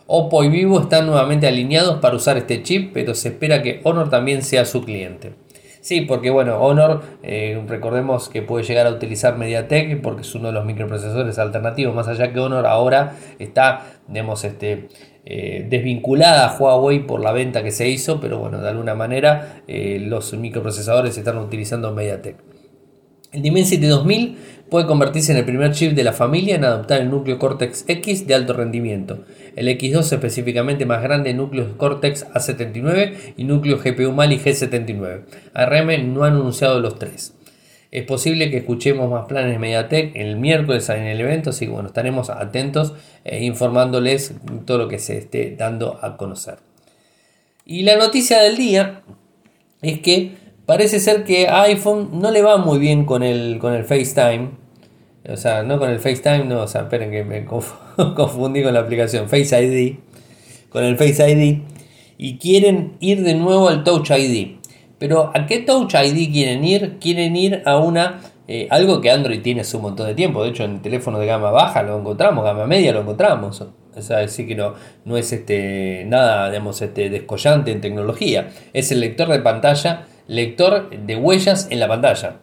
Oppo 0.06 0.44
y 0.44 0.50
Vivo 0.50 0.80
están 0.82 1.06
nuevamente 1.06 1.48
alineados 1.48 2.00
para 2.00 2.16
usar 2.16 2.38
este 2.38 2.62
chip, 2.62 2.92
pero 2.94 3.16
se 3.16 3.30
espera 3.30 3.62
que 3.62 3.80
Honor 3.84 4.10
también 4.10 4.42
sea 4.42 4.66
su 4.66 4.84
cliente. 4.84 5.34
Sí, 5.80 6.02
porque 6.02 6.30
bueno, 6.30 6.60
Honor, 6.60 7.02
eh, 7.24 7.62
recordemos 7.68 8.30
que 8.30 8.42
puede 8.42 8.64
llegar 8.64 8.88
a 8.88 8.92
utilizar 8.92 9.38
MediaTek 9.38 10.02
porque 10.02 10.22
es 10.22 10.34
uno 10.34 10.48
de 10.48 10.54
los 10.54 10.66
microprocesadores 10.66 11.38
alternativos, 11.40 11.94
más 11.94 12.08
allá 12.08 12.32
que 12.32 12.40
Honor 12.40 12.66
ahora 12.66 13.18
está, 13.38 14.00
digamos, 14.08 14.46
este, 14.46 14.88
eh, 15.26 15.66
desvinculada 15.70 16.48
a 16.48 16.58
Huawei 16.58 17.06
por 17.06 17.22
la 17.22 17.34
venta 17.34 17.64
que 17.64 17.72
se 17.72 17.90
hizo, 17.90 18.22
pero 18.22 18.40
bueno, 18.40 18.62
de 18.62 18.70
alguna 18.70 18.96
manera 18.96 19.62
eh, 19.68 20.00
los 20.02 20.34
microprocesadores 20.34 21.18
están 21.18 21.38
utilizando 21.38 21.94
MediaTek. 21.94 22.53
El 23.34 23.42
Dimensity 23.42 23.88
2000 23.88 24.38
puede 24.70 24.86
convertirse 24.86 25.32
en 25.32 25.40
el 25.40 25.46
primer 25.46 25.72
chip 25.72 25.94
de 25.94 26.04
la 26.04 26.14
familia 26.14 26.56
en 26.56 26.66
adoptar 26.66 27.02
el 27.02 27.10
núcleo 27.10 27.40
Cortex 27.40 27.84
X 27.88 28.28
de 28.28 28.36
alto 28.36 28.54
rendimiento. 28.54 29.26
El 29.56 29.68
X2 29.68 30.14
específicamente 30.14 30.86
más 30.86 31.02
grande 31.02 31.34
núcleo 31.34 31.76
Cortex 31.78 32.28
A79 32.28 33.34
y 33.36 33.44
núcleo 33.44 33.80
GPU 33.80 34.12
Mali 34.12 34.38
G79. 34.38 35.24
ARM 35.54 36.14
no 36.14 36.24
ha 36.24 36.28
anunciado 36.28 36.80
los 36.80 37.00
tres. 37.00 37.34
Es 37.90 38.06
posible 38.06 38.52
que 38.52 38.58
escuchemos 38.58 39.10
más 39.10 39.26
planes 39.26 39.52
de 39.52 39.60
MediaTek 39.60 40.16
el 40.16 40.38
miércoles 40.38 40.88
en 40.90 41.04
el 41.04 41.20
evento, 41.20 41.50
así 41.50 41.66
que 41.66 41.72
bueno, 41.72 41.88
estaremos 41.88 42.30
atentos 42.30 42.94
e 43.24 43.44
informándoles 43.44 44.34
todo 44.66 44.78
lo 44.78 44.88
que 44.88 45.00
se 45.00 45.18
esté 45.18 45.56
dando 45.56 46.00
a 46.04 46.18
conocer. 46.18 46.58
Y 47.66 47.84
la 47.84 47.96
noticia 47.96 48.42
del 48.42 48.58
día 48.58 49.02
es 49.82 50.00
que 50.00 50.43
parece 50.66 51.00
ser 51.00 51.24
que 51.24 51.48
iPhone 51.48 52.10
no 52.14 52.32
le 52.32 52.42
va 52.42 52.58
muy 52.58 52.80
bien 52.80 53.06
con 53.06 53.24
el, 53.24 53.60
con 53.60 53.74
el 53.74 53.84
FaceTime 53.84 54.64
o 55.30 55.38
sea, 55.38 55.64
no 55.64 55.80
con 55.80 55.90
el 55.90 56.00
FaceTime, 56.00 56.46
no, 56.46 56.64
o 56.64 56.68
sea, 56.68 56.82
esperen 56.82 57.10
que 57.10 57.24
me 57.24 57.46
confundí 58.16 58.62
con 58.62 58.74
la 58.74 58.82
aplicación 58.82 59.30
Face 59.30 59.64
ID, 59.64 59.96
con 60.70 60.84
el 60.84 60.98
Face 60.98 61.32
ID, 61.32 61.60
y 62.18 62.38
quieren 62.38 62.98
ir 63.00 63.24
de 63.24 63.36
nuevo 63.36 63.70
al 63.70 63.84
Touch 63.84 64.12
ID. 64.12 64.58
Pero 65.00 65.32
¿a 65.34 65.46
qué 65.46 65.60
Touch 65.60 65.94
ID 65.94 66.32
quieren 66.32 66.64
ir? 66.66 66.98
Quieren 67.00 67.36
ir 67.36 67.62
a 67.66 67.78
una 67.78 68.20
eh, 68.48 68.68
algo 68.70 69.00
que 69.00 69.10
Android 69.10 69.42
tiene 69.42 69.62
hace 69.62 69.78
un 69.78 69.84
montón 69.84 70.08
de 70.08 70.14
tiempo. 70.14 70.44
De 70.44 70.50
hecho, 70.50 70.66
en 70.66 70.82
teléfonos 70.82 71.22
de 71.22 71.26
gama 71.26 71.52
baja 71.52 71.84
lo 71.84 71.98
encontramos, 71.98 72.44
gama 72.44 72.68
media 72.68 72.92
lo 72.92 73.02
encontramos. 73.02 73.62
O 73.96 74.02
sea, 74.02 74.18
decir 74.18 74.48
que 74.48 74.56
no, 74.56 74.74
no 75.06 75.18
es 75.18 75.32
este, 75.32 76.04
nada 76.08 76.50
digamos, 76.50 76.82
este, 76.82 77.10
descollante 77.10 77.72
en 77.72 77.80
tecnología. 77.80 78.50
Es 78.74 78.92
el 78.92 79.00
lector 79.00 79.30
de 79.30 79.40
pantalla, 79.40 80.08
lector 80.28 80.90
de 80.90 81.16
huellas 81.16 81.68
en 81.70 81.80
la 81.80 81.88
pantalla. 81.88 82.40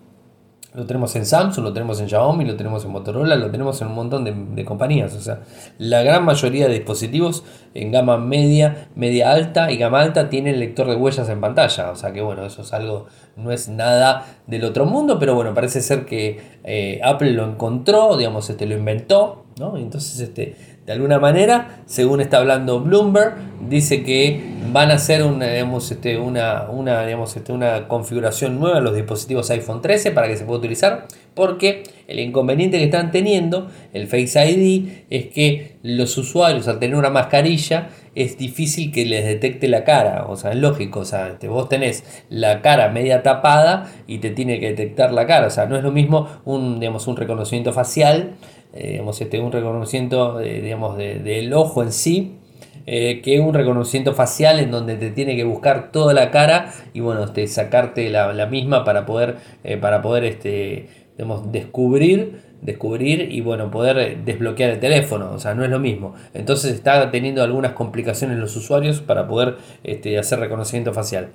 Lo 0.73 0.87
tenemos 0.87 1.17
en 1.17 1.27
Samsung, 1.27 1.65
lo 1.65 1.73
tenemos 1.73 2.01
en 2.01 2.09
Xiaomi, 2.09 2.45
lo 2.45 2.55
tenemos 2.55 2.85
en 2.85 2.93
Motorola, 2.93 3.35
lo 3.35 3.51
tenemos 3.51 3.83
en 3.83 3.89
un 3.89 3.95
montón 3.97 4.55
de, 4.55 4.65
compañías. 4.65 5.17
O 5.17 5.21
sea, 5.21 5.41
la 5.79 6.05
gran 6.05 6.25
mayoría 6.25 6.69
de 6.69 6.75
dispositivos 6.75 7.43
en 7.75 7.91
gama 7.91 8.19
media, 8.19 8.89
media 8.95 9.33
alta 9.33 9.73
y 9.73 9.79
gama 9.79 10.01
alta 10.01 10.29
tienen 10.29 10.61
lector 10.61 10.87
de 10.87 10.95
huellas 10.95 11.29
en 11.29 11.41
pantalla. 11.41 11.91
O 11.91 11.97
sea 11.97 12.13
que 12.13 12.21
bueno, 12.21 12.47
eso 12.47 12.63
es 12.63 12.73
algo, 12.73 13.07
no 13.35 13.51
es 13.51 13.69
nada 13.69 14.25
del 14.47 14.63
otro 14.63 14.87
mundo, 14.87 15.19
pero 15.19 15.35
bueno, 15.35 15.55
parece 15.55 15.81
ser 15.81 16.07
que 16.07 16.41
eh, 16.63 17.01
Apple 17.03 17.33
lo 17.33 17.47
encontró, 17.47 18.17
digamos, 18.17 18.49
este, 18.49 18.65
lo 18.67 18.77
inventó, 18.77 19.47
¿no? 19.59 19.77
Entonces, 19.77 20.21
este, 20.21 20.55
de 20.87 20.93
alguna 20.93 21.19
manera, 21.19 21.83
según 21.87 22.21
está 22.21 22.39
hablando 22.39 22.79
Bloomberg, 22.79 23.35
dice 23.71 24.03
que 24.03 24.41
van 24.73 24.91
a 24.91 24.95
hacer 24.95 25.23
una, 25.23 25.47
este, 25.55 26.19
una, 26.19 26.69
una, 26.69 27.09
este, 27.09 27.53
una 27.53 27.87
configuración 27.87 28.59
nueva 28.59 28.79
en 28.79 28.85
los 28.85 28.95
dispositivos 28.95 29.49
iPhone 29.51 29.81
13 29.81 30.11
para 30.11 30.27
que 30.27 30.37
se 30.37 30.45
pueda 30.45 30.59
utilizar, 30.59 31.07
porque 31.35 31.85
el 32.09 32.19
inconveniente 32.19 32.79
que 32.79 32.85
están 32.85 33.13
teniendo, 33.13 33.69
el 33.93 34.09
Face 34.09 34.51
ID, 34.51 34.89
es 35.09 35.27
que 35.27 35.77
los 35.83 36.19
usuarios 36.19 36.67
al 36.67 36.81
tener 36.81 36.97
una 36.97 37.11
mascarilla 37.11 37.91
es 38.17 38.37
difícil 38.37 38.91
que 38.91 39.07
les 39.07 39.25
detecte 39.25 39.69
la 39.69 39.85
cara, 39.85 40.27
o 40.29 40.37
sea, 40.37 40.51
es 40.51 40.57
lógico, 40.57 41.01
o 41.01 41.05
sea, 41.05 41.29
este, 41.29 41.47
vos 41.47 41.69
tenés 41.69 42.05
la 42.29 42.63
cara 42.63 42.91
media 42.91 43.23
tapada 43.23 43.89
y 44.09 44.19
te 44.19 44.31
tiene 44.31 44.59
que 44.59 44.71
detectar 44.71 45.13
la 45.13 45.27
cara, 45.27 45.47
o 45.47 45.51
sea, 45.51 45.67
no 45.67 45.77
es 45.77 45.85
lo 45.85 45.93
mismo 45.93 46.29
un, 46.45 46.81
digamos, 46.81 47.07
un 47.07 47.17
reconocimiento 47.17 47.73
facial 47.73 48.35
eh, 48.73 49.03
este, 49.21 49.41
un 49.41 49.51
reconocimiento 49.51 50.39
digamos, 50.39 50.97
del 50.97 51.53
ojo 51.55 51.83
en 51.83 51.93
sí, 51.93 52.37
eh, 52.87 53.21
que 53.23 53.41
un 53.41 53.55
reconocimiento 53.55 54.15
facial 54.15 54.59
en 54.61 54.71
donde 54.71 54.97
te 54.97 55.11
tiene 55.11 55.37
que 55.37 55.45
buscar 55.45 55.93
toda 55.93 56.15
la 56.15 56.31
cara 56.31 56.73
y 56.93 57.01
bueno, 57.01 57.25
este, 57.25 57.47
sacarte 57.47 58.09
la, 58.11 58.47
misma 58.47 58.85
para 58.85 59.07
poder, 59.07 59.37
eh, 59.65 59.77
para 59.77 60.03
poder 60.03 60.25
este, 60.25 60.89
descubrir 61.53 62.51
descubrir 62.63 63.33
y 63.33 63.41
bueno, 63.41 63.71
poder 63.71 64.23
desbloquear 64.25 64.71
el 64.71 64.81
teléfono, 64.81 65.33
o 65.33 65.39
sea, 65.39 65.55
no 65.55 65.65
es 65.65 65.71
lo 65.71 65.79
mismo. 65.79 66.15
Entonces 66.35 66.75
está 66.75 67.11
teniendo 67.11 67.43
algunas 67.43 67.73
complicaciones 67.73 68.39
los 68.39 68.55
usuarios 68.57 69.01
para 69.01 69.27
poder 69.27 69.57
este, 69.83 70.19
hacer 70.19 70.41
reconocimiento 70.41 70.93
facial. 70.93 71.31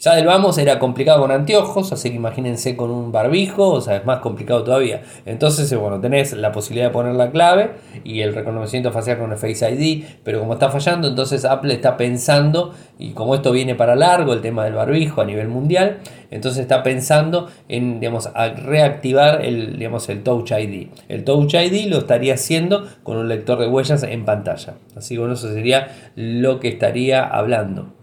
Ya 0.00 0.14
del 0.14 0.24
vamos 0.24 0.56
era 0.56 0.78
complicado 0.78 1.20
con 1.20 1.30
anteojos, 1.30 1.92
así 1.92 2.08
que 2.08 2.16
imagínense 2.16 2.74
con 2.74 2.90
un 2.90 3.12
barbijo, 3.12 3.68
o 3.68 3.80
sea, 3.82 3.96
es 3.96 4.06
más 4.06 4.20
complicado 4.20 4.64
todavía. 4.64 5.02
Entonces, 5.26 5.70
eh, 5.70 5.76
bueno, 5.76 6.00
tenés 6.00 6.32
la 6.32 6.52
posibilidad 6.52 6.86
de 6.88 6.92
poner 6.92 7.14
la 7.16 7.30
clave 7.30 7.72
y 8.02 8.22
el 8.22 8.34
reconocimiento 8.34 8.92
facial 8.92 9.18
con 9.18 9.30
el 9.30 9.36
Face 9.36 9.70
ID, 9.70 10.04
pero 10.24 10.40
como 10.40 10.54
está 10.54 10.70
fallando, 10.70 11.06
entonces 11.06 11.44
Apple 11.44 11.74
está 11.74 11.98
pensando, 11.98 12.72
y 12.98 13.10
como 13.10 13.34
esto 13.34 13.52
viene 13.52 13.74
para 13.74 13.94
largo, 13.94 14.32
el 14.32 14.40
tema 14.40 14.64
del 14.64 14.72
barbijo 14.72 15.20
a 15.20 15.26
nivel 15.26 15.48
mundial, 15.48 15.98
entonces 16.30 16.62
está 16.62 16.82
pensando 16.82 17.50
en, 17.68 18.00
digamos, 18.00 18.30
reactivar 18.32 19.44
el, 19.44 19.78
digamos, 19.78 20.08
el 20.08 20.22
Touch 20.22 20.52
ID. 20.52 20.88
El 21.08 21.24
Touch 21.24 21.52
ID 21.52 21.90
lo 21.90 21.98
estaría 21.98 22.34
haciendo 22.34 22.86
con 23.02 23.18
un 23.18 23.28
lector 23.28 23.58
de 23.58 23.66
huellas 23.66 24.02
en 24.02 24.24
pantalla. 24.24 24.76
Así 24.96 25.14
que 25.14 25.18
bueno, 25.18 25.34
eso 25.34 25.52
sería 25.52 25.88
lo 26.14 26.58
que 26.58 26.68
estaría 26.68 27.22
hablando. 27.22 27.99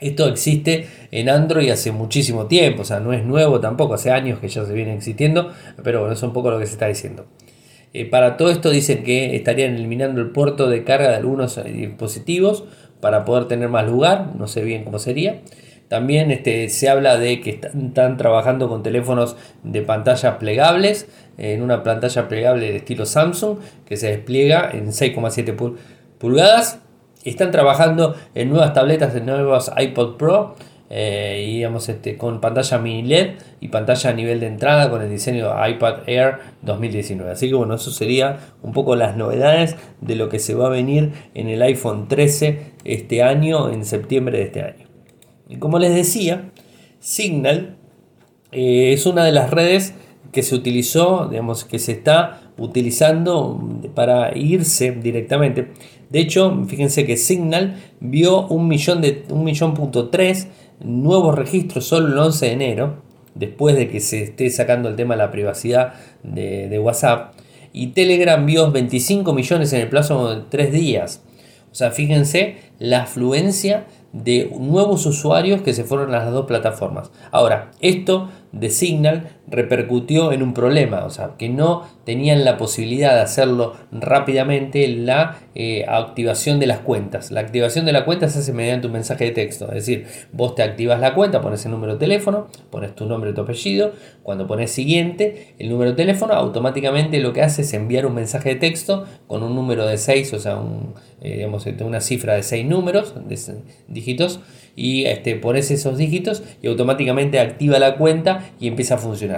Esto 0.00 0.28
existe 0.28 0.86
en 1.12 1.28
Android 1.28 1.70
hace 1.70 1.92
muchísimo 1.92 2.46
tiempo, 2.46 2.82
o 2.82 2.84
sea, 2.84 3.00
no 3.00 3.12
es 3.12 3.24
nuevo 3.24 3.60
tampoco, 3.60 3.94
hace 3.94 4.10
años 4.10 4.40
que 4.40 4.48
ya 4.48 4.64
se 4.64 4.72
viene 4.72 4.94
existiendo, 4.94 5.52
pero 5.82 6.00
bueno, 6.00 6.14
es 6.14 6.22
un 6.22 6.32
poco 6.32 6.50
lo 6.50 6.58
que 6.58 6.66
se 6.66 6.72
está 6.72 6.88
diciendo. 6.88 7.26
Eh, 7.92 8.04
para 8.04 8.36
todo 8.36 8.50
esto 8.50 8.70
dicen 8.70 9.04
que 9.04 9.36
estarían 9.36 9.76
eliminando 9.76 10.20
el 10.20 10.30
puerto 10.30 10.68
de 10.68 10.82
carga 10.82 11.10
de 11.10 11.14
algunos 11.14 11.56
eh, 11.58 11.62
dispositivos 11.62 12.64
para 13.00 13.24
poder 13.24 13.46
tener 13.46 13.68
más 13.68 13.86
lugar, 13.86 14.32
no 14.36 14.48
sé 14.48 14.64
bien 14.64 14.82
cómo 14.82 14.98
sería. 14.98 15.42
También 15.88 16.32
este, 16.32 16.70
se 16.70 16.88
habla 16.88 17.18
de 17.18 17.40
que 17.40 17.50
están, 17.50 18.16
trabajando 18.16 18.68
con 18.68 18.82
teléfonos 18.82 19.36
de 19.62 19.82
pantallas 19.82 20.36
plegables, 20.38 21.06
en 21.38 21.62
una 21.62 21.84
pantalla 21.84 22.26
plegable 22.26 22.70
de 22.70 22.76
estilo 22.78 23.06
Samsung 23.06 23.58
que 23.84 23.96
se 23.96 24.08
despliega 24.08 24.70
en 24.72 24.88
6,7 24.88 25.76
pulgadas 26.18 26.80
están 27.30 27.50
trabajando 27.50 28.14
en 28.34 28.50
nuevas 28.50 28.72
tabletas, 28.72 29.14
de 29.14 29.20
nuevos 29.20 29.70
iPod 29.76 30.16
Pro. 30.16 30.56
Eh, 30.90 31.42
digamos 31.46 31.88
este, 31.88 32.18
con 32.18 32.40
pantalla 32.42 32.78
mini 32.78 33.08
LED 33.08 33.30
y 33.60 33.68
pantalla 33.68 34.10
a 34.10 34.12
nivel 34.12 34.38
de 34.38 34.46
entrada 34.46 34.90
con 34.90 35.00
el 35.00 35.10
diseño 35.10 35.50
iPad 35.66 36.06
Air 36.06 36.38
2019. 36.62 37.32
Así 37.32 37.48
que 37.48 37.54
bueno, 37.54 37.74
eso 37.74 37.90
sería 37.90 38.38
un 38.62 38.72
poco 38.72 38.94
las 38.94 39.16
novedades 39.16 39.76
de 40.02 40.14
lo 40.14 40.28
que 40.28 40.38
se 40.38 40.54
va 40.54 40.66
a 40.66 40.70
venir 40.70 41.12
en 41.34 41.48
el 41.48 41.62
iPhone 41.62 42.06
13 42.06 42.74
este 42.84 43.22
año, 43.22 43.70
en 43.72 43.84
septiembre 43.84 44.38
de 44.38 44.44
este 44.44 44.62
año. 44.62 44.86
Y 45.48 45.56
como 45.56 45.78
les 45.78 45.94
decía, 45.94 46.50
Signal 47.00 47.76
eh, 48.52 48.92
es 48.92 49.06
una 49.06 49.24
de 49.24 49.32
las 49.32 49.50
redes 49.50 49.94
que 50.32 50.42
se 50.42 50.54
utilizó, 50.54 51.28
digamos, 51.28 51.64
que 51.64 51.78
se 51.78 51.92
está 51.92 52.40
utilizando 52.58 53.60
para 53.94 54.36
irse 54.36 54.92
directamente 54.92 55.72
de 56.10 56.20
hecho, 56.20 56.64
fíjense 56.66 57.06
que 57.06 57.16
Signal 57.16 57.76
vio 58.00 58.46
un 58.46 58.68
millón 58.68 59.00
de 59.00 59.24
un 59.30 59.44
millón 59.44 59.74
punto 59.74 60.08
tres 60.08 60.48
nuevos 60.80 61.34
registros 61.34 61.86
solo 61.86 62.08
el 62.08 62.18
11 62.18 62.46
de 62.46 62.52
enero, 62.52 63.02
después 63.34 63.76
de 63.76 63.88
que 63.88 64.00
se 64.00 64.22
esté 64.22 64.50
sacando 64.50 64.88
el 64.88 64.96
tema 64.96 65.14
de 65.14 65.18
la 65.18 65.30
privacidad 65.30 65.94
de, 66.22 66.78
WhatsApp. 66.78 67.34
Y 67.72 67.88
Telegram 67.88 68.44
vio 68.46 68.70
25 68.70 69.32
millones 69.32 69.72
en 69.72 69.80
el 69.80 69.88
plazo 69.88 70.34
de 70.34 70.42
3 70.48 70.72
días. 70.72 71.22
O 71.72 71.74
sea, 71.74 71.90
fíjense 71.90 72.56
la 72.78 73.02
afluencia 73.02 73.86
de 74.12 74.48
nuevos 74.56 75.06
usuarios 75.06 75.62
que 75.62 75.72
se 75.72 75.82
fueron 75.82 76.14
a 76.14 76.18
las 76.18 76.30
dos 76.30 76.46
plataformas. 76.46 77.10
Ahora, 77.32 77.72
esto 77.80 78.28
de 78.52 78.70
Signal 78.70 79.33
repercutió 79.46 80.32
en 80.32 80.42
un 80.42 80.54
problema, 80.54 81.04
o 81.04 81.10
sea, 81.10 81.32
que 81.38 81.48
no 81.48 81.82
tenían 82.04 82.44
la 82.44 82.56
posibilidad 82.56 83.14
de 83.14 83.20
hacerlo 83.20 83.74
rápidamente 83.92 84.88
la 84.88 85.38
eh, 85.54 85.84
activación 85.86 86.60
de 86.60 86.66
las 86.66 86.80
cuentas. 86.80 87.30
La 87.30 87.40
activación 87.40 87.84
de 87.84 87.92
la 87.92 88.04
cuenta 88.04 88.28
se 88.28 88.38
hace 88.38 88.52
mediante 88.52 88.86
un 88.86 88.94
mensaje 88.94 89.24
de 89.26 89.30
texto, 89.32 89.66
es 89.66 89.86
decir, 89.86 90.06
vos 90.32 90.54
te 90.54 90.62
activas 90.62 91.00
la 91.00 91.14
cuenta, 91.14 91.40
pones 91.40 91.64
el 91.64 91.72
número 91.72 91.94
de 91.94 91.98
teléfono, 91.98 92.48
pones 92.70 92.94
tu 92.94 93.06
nombre 93.06 93.30
y 93.30 93.34
tu 93.34 93.42
apellido, 93.42 93.92
cuando 94.22 94.46
pones 94.46 94.70
siguiente, 94.70 95.54
el 95.58 95.68
número 95.68 95.90
de 95.90 95.96
teléfono, 95.96 96.34
automáticamente 96.34 97.20
lo 97.20 97.32
que 97.32 97.42
hace 97.42 97.62
es 97.62 97.72
enviar 97.74 98.06
un 98.06 98.14
mensaje 98.14 98.50
de 98.50 98.54
texto 98.56 99.04
con 99.26 99.42
un 99.42 99.54
número 99.54 99.86
de 99.86 99.98
6, 99.98 100.32
o 100.32 100.38
sea, 100.38 100.58
eh, 101.20 101.46
este, 101.66 101.84
una 101.84 102.00
cifra 102.00 102.34
de 102.34 102.42
6 102.42 102.66
números, 102.66 103.14
de 103.28 103.38
dígitos, 103.88 104.40
y 104.76 105.04
este, 105.04 105.36
pones 105.36 105.70
esos 105.70 105.96
dígitos 105.96 106.42
y 106.62 106.66
automáticamente 106.66 107.38
activa 107.38 107.78
la 107.78 107.96
cuenta 107.96 108.50
y 108.60 108.68
empieza 108.68 108.94
a 108.94 108.98
funcionar. 108.98 109.33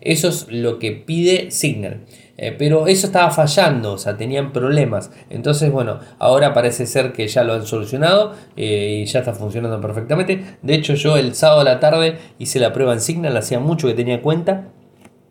Eso 0.00 0.28
es 0.28 0.46
lo 0.48 0.78
que 0.78 0.92
pide 0.92 1.50
Signal. 1.50 2.00
Eh, 2.40 2.54
pero 2.56 2.86
eso 2.86 3.08
estaba 3.08 3.32
fallando, 3.32 3.94
o 3.94 3.98
sea, 3.98 4.16
tenían 4.16 4.52
problemas. 4.52 5.10
Entonces, 5.28 5.72
bueno, 5.72 5.98
ahora 6.20 6.54
parece 6.54 6.86
ser 6.86 7.12
que 7.12 7.26
ya 7.26 7.42
lo 7.42 7.54
han 7.54 7.66
solucionado 7.66 8.32
eh, 8.56 9.00
y 9.02 9.06
ya 9.06 9.18
está 9.18 9.34
funcionando 9.34 9.80
perfectamente. 9.80 10.44
De 10.62 10.74
hecho, 10.74 10.94
yo 10.94 11.16
el 11.16 11.34
sábado 11.34 11.62
a 11.62 11.64
la 11.64 11.80
tarde 11.80 12.16
hice 12.38 12.60
la 12.60 12.72
prueba 12.72 12.92
en 12.92 13.00
Signal, 13.00 13.36
hacía 13.36 13.58
mucho 13.58 13.88
que 13.88 13.94
tenía 13.94 14.22
cuenta 14.22 14.68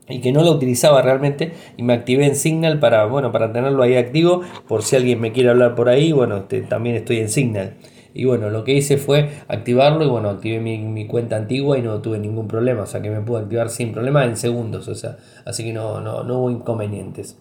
y 0.09 0.19
que 0.19 0.33
no 0.33 0.43
la 0.43 0.51
utilizaba 0.51 1.01
realmente 1.01 1.53
y 1.77 1.83
me 1.83 1.93
activé 1.93 2.25
en 2.25 2.35
Signal 2.35 2.79
para, 2.79 3.05
bueno, 3.05 3.31
para 3.31 3.53
tenerlo 3.53 3.83
ahí 3.83 3.95
activo 3.95 4.41
por 4.67 4.83
si 4.83 4.97
alguien 4.97 5.21
me 5.21 5.31
quiere 5.31 5.49
hablar 5.49 5.75
por 5.75 5.87
ahí, 5.87 6.11
bueno, 6.11 6.37
este, 6.37 6.61
también 6.61 6.97
estoy 6.97 7.19
en 7.19 7.29
Signal. 7.29 7.73
Y 8.17 8.25
bueno, 8.25 8.49
lo 8.49 8.63
que 8.63 8.73
hice 8.73 8.97
fue 8.97 9.29
activarlo 9.47 10.03
y 10.03 10.07
bueno, 10.07 10.29
activé 10.29 10.59
mi, 10.59 11.05
cuenta 11.05 11.35
antigua 11.35 11.77
y 11.77 11.83
no 11.83 12.01
tuve 12.01 12.17
ningún 12.17 12.47
problema. 12.47 12.81
O 12.81 12.85
sea 12.87 12.99
que 12.99 13.11
me 13.11 13.21
pude 13.21 13.41
activar 13.41 13.69
sin 13.69 13.91
problema 13.91 14.25
en 14.25 14.35
segundos. 14.37 14.87
O 14.87 14.95
sea, 14.95 15.17
así 15.45 15.63
que 15.63 15.71
no, 15.71 16.01
no, 16.01 16.23
no 16.23 16.39
hubo 16.39 16.49
inconvenientes. 16.49 17.37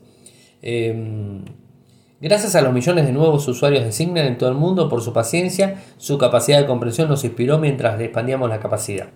Em, 0.60 1.46
gracias 2.20 2.54
a 2.56 2.60
los 2.60 2.74
millones 2.74 3.06
de 3.06 3.12
nuevos 3.12 3.48
usuarios 3.48 3.84
de 3.84 3.92
Signal 3.92 4.26
en 4.26 4.36
todo 4.36 4.50
el 4.50 4.54
mundo 4.54 4.90
por 4.90 5.00
su 5.00 5.14
paciencia, 5.14 5.82
su 5.96 6.18
capacidad 6.18 6.60
de 6.60 6.66
comprensión 6.66 7.08
nos 7.08 7.24
inspiró 7.24 7.58
mientras 7.58 7.98
expandíamos 7.98 8.50
la 8.50 8.60
capacidad. 8.60 9.08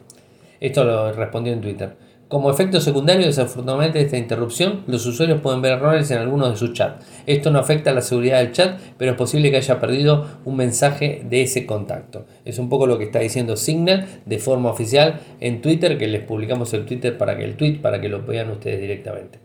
Esto 0.61 0.85
lo 0.85 1.13
respondió 1.13 1.53
en 1.53 1.61
Twitter. 1.61 1.95
Como 2.31 2.49
efecto 2.49 2.81
secundario, 2.81 3.27
desafortunadamente, 3.27 3.99
de 3.99 4.05
esta 4.05 4.17
interrupción, 4.17 4.85
los 4.87 5.05
usuarios 5.05 5.41
pueden 5.41 5.63
ver 5.63 5.73
errores 5.73 6.13
en 6.13 6.19
algunos 6.19 6.51
de 6.51 6.57
sus 6.57 6.73
chats. 6.75 7.05
Esto 7.27 7.51
no 7.51 7.59
afecta 7.59 7.91
a 7.91 7.93
la 7.93 8.03
seguridad 8.03 8.39
del 8.39 8.53
chat, 8.53 8.79
pero 8.97 9.11
es 9.11 9.17
posible 9.17 9.51
que 9.51 9.57
haya 9.57 9.81
perdido 9.81 10.29
un 10.45 10.55
mensaje 10.55 11.23
de 11.29 11.43
ese 11.43 11.67
contacto. 11.67 12.27
Es 12.45 12.61
un 12.61 12.69
poco 12.69 12.87
lo 12.87 12.99
que 12.99 13.05
está 13.07 13.19
diciendo 13.19 13.57
Signal 13.57 14.07
de 14.27 14.39
forma 14.39 14.71
oficial 14.71 15.19
en 15.41 15.61
Twitter, 15.61 15.99
que 15.99 16.07
les 16.07 16.23
publicamos 16.23 16.73
el 16.73 16.87
Twitter 16.87 17.19
para 17.19 17.37
que 17.37 17.43
el 17.43 17.57
tweet 17.57 17.81
para 17.83 18.01
que 18.01 18.09
lo 18.09 18.23
vean 18.23 18.49
ustedes 18.53 18.81
directamente. 18.81 19.41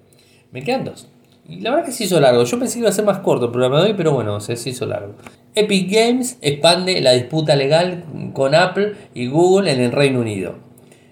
Me 0.52 0.62
quedan 0.62 0.84
dos. 0.84 1.08
Y 1.50 1.62
la 1.62 1.72
verdad 1.72 1.88
que 1.88 1.92
se 1.92 2.04
hizo 2.04 2.20
largo. 2.20 2.44
Yo 2.44 2.60
pensé 2.60 2.76
que 2.76 2.82
iba 2.82 2.90
a 2.90 2.92
ser 2.92 3.06
más 3.06 3.18
corto 3.18 3.46
el 3.46 3.52
programa 3.52 3.82
de 3.82 3.88
hoy, 3.90 3.94
pero 3.98 4.12
bueno, 4.12 4.40
se 4.40 4.54
hizo 4.54 4.86
largo. 4.86 5.16
Epic 5.56 5.92
Games 5.92 6.38
expande 6.44 7.02
la 7.02 7.14
disputa 7.14 7.56
legal 7.56 8.04
con 8.34 8.54
Apple 8.54 8.94
y 9.16 9.26
Google 9.26 9.72
en 9.72 9.82
el 9.82 9.92
Reino 9.92 10.20
Unido. 10.20 10.65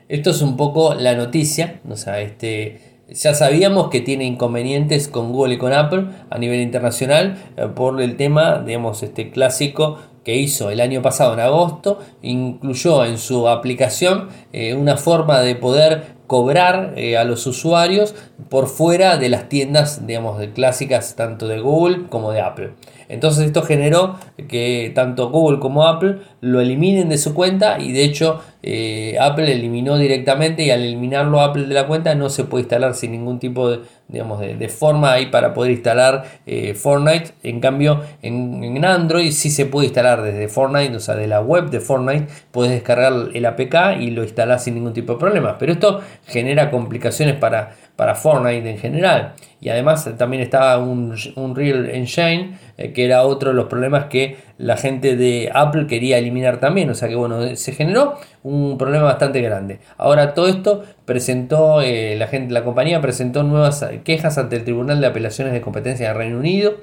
Esto 0.10 0.32
es 0.32 0.42
un 0.42 0.58
poco 0.58 0.94
la 0.96 1.16
noticia, 1.16 1.82
sea, 1.96 2.20
este, 2.22 2.94
ya 3.10 3.34
sabíamos 3.34 3.90
que 3.90 4.02
tiene 4.02 4.26
inconvenientes 4.26 5.08
con 5.08 5.32
Google 5.32 5.56
y 5.56 5.58
con 5.58 5.74
Apple 5.74 6.06
a 6.30 6.38
nivel 6.38 6.62
internacional 6.62 7.38
eh, 7.58 7.68
por 7.68 8.02
el 8.02 8.18
tema, 8.18 8.60
digamos, 8.66 9.04
este 9.04 9.30
clásico 9.30 9.98
que 10.24 10.38
hizo 10.38 10.70
el 10.70 10.80
año 10.80 11.02
pasado 11.02 11.34
en 11.34 11.42
agosto, 11.42 12.00
incluyó 12.22 13.04
en 13.06 13.18
su 13.18 13.48
aplicación 13.50 14.30
eh, 14.54 14.74
una 14.74 14.96
forma 14.98 15.42
de 15.42 15.56
poder 15.56 16.14
cobrar 16.28 16.94
eh, 16.96 17.18
a 17.18 17.26
los 17.26 17.46
usuarios 17.46 18.16
por 18.50 18.68
fuera 18.68 19.18
de 19.18 19.30
las 19.30 19.50
tiendas, 19.50 20.08
digamos, 20.08 20.40
de 20.40 20.52
clásicas 20.52 21.16
tanto 21.16 21.48
de 21.48 21.60
Google 21.60 22.08
como 22.10 22.32
de 22.32 22.42
Apple. 22.42 22.72
Entonces 23.10 23.46
esto 23.46 23.62
generó 23.62 24.18
que 24.48 24.92
tanto 24.96 25.30
Google 25.30 25.60
como 25.60 25.86
Apple 25.86 26.20
lo 26.44 26.60
eliminen 26.60 27.08
de 27.08 27.18
su 27.18 27.34
cuenta 27.34 27.80
y 27.80 27.94
de 27.94 28.04
hecho 28.04 28.42
eh, 28.64 29.16
Apple 29.20 29.50
eliminó 29.50 29.98
directamente 29.98 30.64
y 30.64 30.72
al 30.72 30.82
eliminarlo 30.82 31.40
Apple 31.40 31.68
de 31.68 31.74
la 31.74 31.88
cuenta 31.88 32.16
no 32.16 32.30
se 32.30 32.44
puede 32.44 32.64
instalar 32.64 32.96
sin 32.96 33.14
ningún 33.14 33.40
tipo 33.40 33.70
de, 33.70 33.80
digamos, 34.10 34.42
de, 34.42 34.70
forma 34.70 35.14
ahí 35.14 35.28
para 35.28 35.54
poder 35.54 35.72
instalar 35.72 36.26
eh, 36.46 36.74
Fortnite. 36.74 37.32
En 37.44 37.62
cambio 37.62 38.02
en, 38.22 38.84
Android 38.84 39.32
sí 39.32 39.50
se 39.50 39.66
puede 39.66 39.88
instalar 39.88 40.22
desde 40.22 40.50
Fortnite, 40.50 40.98
o 40.98 41.00
sea 41.00 41.16
de 41.16 41.28
la 41.28 41.40
web 41.40 41.70
de 41.70 41.80
Fortnite 41.80 42.28
puedes 42.52 42.74
descargar 42.74 43.14
el 43.34 43.46
APK 43.46 44.02
y 44.02 44.12
lo 44.12 44.24
instalas 44.24 44.66
sin 44.66 44.76
ningún 44.76 44.92
tipo 44.92 45.14
de 45.14 45.20
problema. 45.20 45.58
Pero 45.58 45.72
esto 45.72 46.02
genera 46.28 46.72
complicaciones 46.72 47.36
para, 47.36 47.76
para 47.96 48.16
Fortnite 48.16 48.70
en 48.70 48.78
general. 48.78 49.34
Y 49.62 49.70
además 49.70 50.10
también 50.18 50.44
estaba 50.44 50.78
un, 50.78 51.16
un 51.36 51.56
Real 51.56 51.90
Engine, 51.90 52.58
eh, 52.78 52.92
que 52.92 53.06
era 53.06 53.24
otro 53.24 53.52
de 53.52 53.56
los 53.56 53.68
problemas 53.68 54.06
que 54.06 54.38
la 54.58 54.76
gente 54.78 55.16
de 55.16 55.50
Apple 55.54 55.88
quería 55.88 56.18
eliminar 56.18 56.60
también. 56.60 56.90
O 56.90 56.96
sea 56.96 57.08
que 57.08 57.16
bueno, 57.16 57.56
se 57.56 57.72
generó 57.72 58.16
un 58.44 58.78
problema 58.78 59.06
bastante 59.06 59.42
grande. 59.42 59.80
Ahora 59.98 60.34
todo 60.34 60.48
esto 60.48 60.84
presentó, 61.06 61.82
eh, 61.82 62.16
la 62.18 62.28
gente, 62.28 62.54
la 62.54 62.64
compañía 62.64 63.00
presentó 63.00 63.44
nuevas 63.44 63.86
quejas 64.04 64.38
ante 64.38 64.58
el 64.58 64.64
Tribunal 64.64 65.00
de 65.00 65.08
Apelaciones 65.08 65.54
de 65.54 65.62
Competencia 65.62 66.10
del 66.10 66.18
Reino 66.18 66.38
Unido 66.38 66.76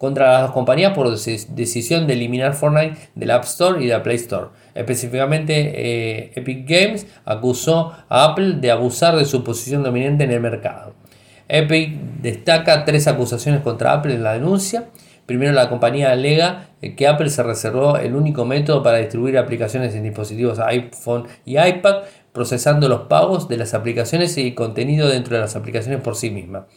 contra 0.00 0.32
las 0.32 0.42
dos 0.44 0.52
compañías 0.52 0.94
por 0.94 1.10
decisión 1.10 2.06
de 2.06 2.14
eliminar 2.14 2.54
Fortnite 2.54 3.10
del 3.14 3.30
App 3.32 3.44
Store 3.44 3.84
y 3.84 3.86
de 3.86 3.92
la 3.92 4.02
Play 4.02 4.16
Store. 4.16 4.46
Específicamente, 4.74 5.52
eh, 5.74 6.32
Epic 6.36 6.66
Games 6.66 7.06
acusó 7.26 7.92
a 8.08 8.24
Apple 8.24 8.54
de 8.62 8.70
abusar 8.70 9.14
de 9.16 9.26
su 9.26 9.44
posición 9.44 9.82
dominante 9.82 10.24
en 10.24 10.30
el 10.30 10.40
mercado. 10.40 10.94
Epic 11.48 11.98
destaca 12.22 12.86
tres 12.86 13.08
acusaciones 13.08 13.60
contra 13.60 13.92
Apple 13.92 14.14
en 14.14 14.22
la 14.22 14.32
denuncia. 14.32 14.86
Primero, 15.26 15.52
la 15.52 15.68
compañía 15.68 16.12
alega 16.12 16.68
que 16.96 17.06
Apple 17.06 17.28
se 17.28 17.42
reservó 17.42 17.98
el 17.98 18.14
único 18.14 18.46
método 18.46 18.82
para 18.82 18.96
distribuir 18.96 19.36
aplicaciones 19.36 19.94
en 19.94 20.04
dispositivos 20.04 20.60
iPhone 20.60 21.26
y 21.44 21.58
iPad, 21.58 22.04
procesando 22.32 22.88
los 22.88 23.02
pagos 23.02 23.50
de 23.50 23.58
las 23.58 23.74
aplicaciones 23.74 24.38
y 24.38 24.54
contenido 24.54 25.10
dentro 25.10 25.34
de 25.34 25.42
las 25.42 25.56
aplicaciones 25.56 26.00
por 26.00 26.16
sí 26.16 26.30
misma. 26.30 26.68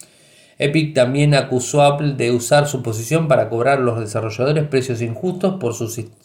Epic 0.57 0.93
también 0.93 1.33
acusó 1.33 1.81
a 1.81 1.87
Apple 1.87 2.13
de 2.13 2.31
usar 2.31 2.67
su 2.67 2.83
posición 2.83 3.27
para 3.27 3.49
cobrar 3.49 3.79
a 3.79 3.81
los 3.81 3.99
desarrolladores 3.99 4.67
precios 4.67 5.01
injustos 5.01 5.55
por, 5.59 5.73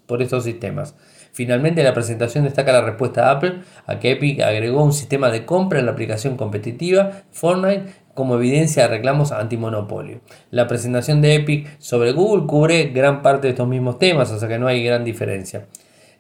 por 0.06 0.22
estos 0.22 0.44
sistemas. 0.44 0.94
Finalmente, 1.32 1.82
la 1.82 1.94
presentación 1.94 2.44
destaca 2.44 2.72
la 2.72 2.82
respuesta 2.82 3.22
de 3.22 3.30
Apple 3.30 3.54
a 3.86 3.98
que 3.98 4.12
Epic 4.12 4.40
agregó 4.40 4.82
un 4.82 4.92
sistema 4.92 5.30
de 5.30 5.44
compra 5.44 5.78
en 5.78 5.86
la 5.86 5.92
aplicación 5.92 6.36
competitiva 6.36 7.22
Fortnite 7.30 7.84
como 8.14 8.34
evidencia 8.34 8.82
de 8.82 8.88
reclamos 8.88 9.30
antimonopolio. 9.30 10.20
La 10.50 10.66
presentación 10.66 11.22
de 11.22 11.36
Epic 11.36 11.78
sobre 11.78 12.10
Google 12.10 12.46
cubre 12.46 12.86
gran 12.86 13.22
parte 13.22 13.46
de 13.46 13.50
estos 13.50 13.68
mismos 13.68 13.98
temas, 13.98 14.32
o 14.32 14.38
sea 14.38 14.48
que 14.48 14.58
no 14.58 14.66
hay 14.66 14.82
gran 14.82 15.04
diferencia. 15.04 15.66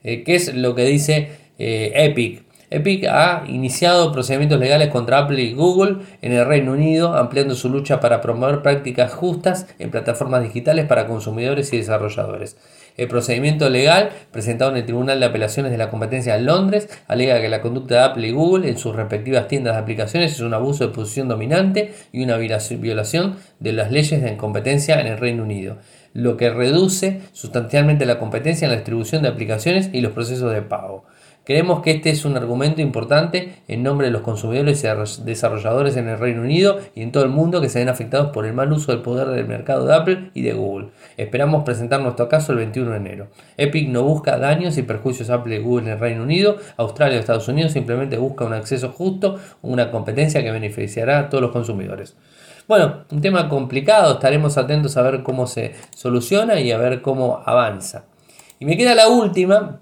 Eh, 0.04 0.22
¿Qué 0.22 0.36
es 0.36 0.54
lo 0.54 0.76
que 0.76 0.84
dice 0.84 1.30
eh, 1.58 1.92
Epic? 1.96 2.47
Epic 2.70 3.06
ha 3.06 3.44
iniciado 3.46 4.12
procedimientos 4.12 4.60
legales 4.60 4.88
contra 4.88 5.20
Apple 5.20 5.40
y 5.40 5.54
Google 5.54 5.98
en 6.20 6.32
el 6.32 6.44
Reino 6.44 6.72
Unido, 6.72 7.16
ampliando 7.16 7.54
su 7.54 7.70
lucha 7.70 7.98
para 7.98 8.20
promover 8.20 8.60
prácticas 8.60 9.14
justas 9.14 9.66
en 9.78 9.90
plataformas 9.90 10.42
digitales 10.42 10.84
para 10.86 11.06
consumidores 11.06 11.72
y 11.72 11.78
desarrolladores. 11.78 12.56
El 12.98 13.08
procedimiento 13.08 13.70
legal 13.70 14.10
presentado 14.32 14.72
en 14.72 14.78
el 14.78 14.84
Tribunal 14.84 15.20
de 15.20 15.26
Apelaciones 15.26 15.70
de 15.72 15.78
la 15.78 15.88
Competencia 15.88 16.36
en 16.36 16.44
Londres 16.44 16.90
alega 17.06 17.40
que 17.40 17.48
la 17.48 17.62
conducta 17.62 17.94
de 17.94 18.00
Apple 18.00 18.26
y 18.26 18.32
Google 18.32 18.68
en 18.68 18.76
sus 18.76 18.94
respectivas 18.94 19.48
tiendas 19.48 19.74
de 19.74 19.80
aplicaciones 19.80 20.32
es 20.32 20.40
un 20.40 20.52
abuso 20.52 20.86
de 20.86 20.92
posición 20.92 21.28
dominante 21.28 21.94
y 22.12 22.24
una 22.24 22.36
violación 22.36 23.36
de 23.60 23.72
las 23.72 23.92
leyes 23.92 24.20
de 24.20 24.36
competencia 24.36 25.00
en 25.00 25.06
el 25.06 25.16
Reino 25.16 25.44
Unido, 25.44 25.78
lo 26.12 26.36
que 26.36 26.50
reduce 26.50 27.20
sustancialmente 27.32 28.04
la 28.04 28.18
competencia 28.18 28.66
en 28.66 28.72
la 28.72 28.76
distribución 28.76 29.22
de 29.22 29.28
aplicaciones 29.28 29.90
y 29.92 30.00
los 30.00 30.12
procesos 30.12 30.52
de 30.52 30.62
pago. 30.62 31.04
Creemos 31.48 31.80
que 31.80 31.92
este 31.92 32.10
es 32.10 32.26
un 32.26 32.36
argumento 32.36 32.82
importante 32.82 33.54
en 33.68 33.82
nombre 33.82 34.08
de 34.08 34.10
los 34.10 34.20
consumidores 34.20 34.84
y 34.84 35.22
desarrolladores 35.22 35.96
en 35.96 36.06
el 36.06 36.18
Reino 36.18 36.42
Unido 36.42 36.78
y 36.94 37.00
en 37.00 37.10
todo 37.10 37.24
el 37.24 37.30
mundo 37.30 37.62
que 37.62 37.70
se 37.70 37.78
ven 37.78 37.88
afectados 37.88 38.32
por 38.32 38.44
el 38.44 38.52
mal 38.52 38.70
uso 38.70 38.92
del 38.92 39.00
poder 39.00 39.28
del 39.28 39.48
mercado 39.48 39.86
de 39.86 39.94
Apple 39.94 40.30
y 40.34 40.42
de 40.42 40.52
Google. 40.52 40.88
Esperamos 41.16 41.64
presentar 41.64 42.02
nuestro 42.02 42.28
caso 42.28 42.52
el 42.52 42.58
21 42.58 42.90
de 42.90 42.96
enero. 42.98 43.28
Epic 43.56 43.88
no 43.88 44.02
busca 44.02 44.36
daños 44.36 44.76
y 44.76 44.82
perjuicios 44.82 45.30
a 45.30 45.36
Apple 45.36 45.56
y 45.56 45.62
Google 45.62 45.86
en 45.86 45.92
el 45.92 45.98
Reino 45.98 46.22
Unido, 46.22 46.58
Australia 46.76 47.16
o 47.16 47.20
Estados 47.20 47.48
Unidos, 47.48 47.72
simplemente 47.72 48.18
busca 48.18 48.44
un 48.44 48.52
acceso 48.52 48.90
justo, 48.90 49.40
una 49.62 49.90
competencia 49.90 50.42
que 50.42 50.50
beneficiará 50.50 51.18
a 51.18 51.28
todos 51.30 51.40
los 51.40 51.52
consumidores. 51.52 52.14
Bueno, 52.68 53.04
un 53.10 53.22
tema 53.22 53.48
complicado, 53.48 54.12
estaremos 54.12 54.58
atentos 54.58 54.98
a 54.98 55.02
ver 55.02 55.22
cómo 55.22 55.46
se 55.46 55.72
soluciona 55.96 56.60
y 56.60 56.72
a 56.72 56.76
ver 56.76 57.00
cómo 57.00 57.42
avanza. 57.42 58.04
Y 58.60 58.66
me 58.66 58.76
queda 58.76 58.94
la 58.94 59.08
última, 59.08 59.80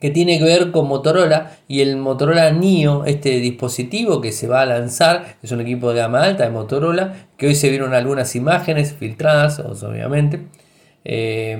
que 0.00 0.10
tiene 0.10 0.38
que 0.38 0.44
ver 0.44 0.70
con 0.70 0.88
Motorola 0.88 1.58
y 1.68 1.80
el 1.82 1.96
Motorola 1.96 2.50
Neo, 2.52 3.04
este 3.04 3.38
dispositivo 3.40 4.20
que 4.20 4.32
se 4.32 4.48
va 4.48 4.62
a 4.62 4.66
lanzar, 4.66 5.36
es 5.42 5.52
un 5.52 5.60
equipo 5.60 5.92
de 5.92 6.00
gama 6.00 6.22
alta 6.22 6.44
de 6.44 6.50
Motorola, 6.50 7.14
que 7.36 7.46
hoy 7.46 7.54
se 7.54 7.68
vieron 7.68 7.94
algunas 7.94 8.34
imágenes 8.34 8.94
filtradas, 8.94 9.60
obviamente, 9.60 10.46
eh, 11.04 11.56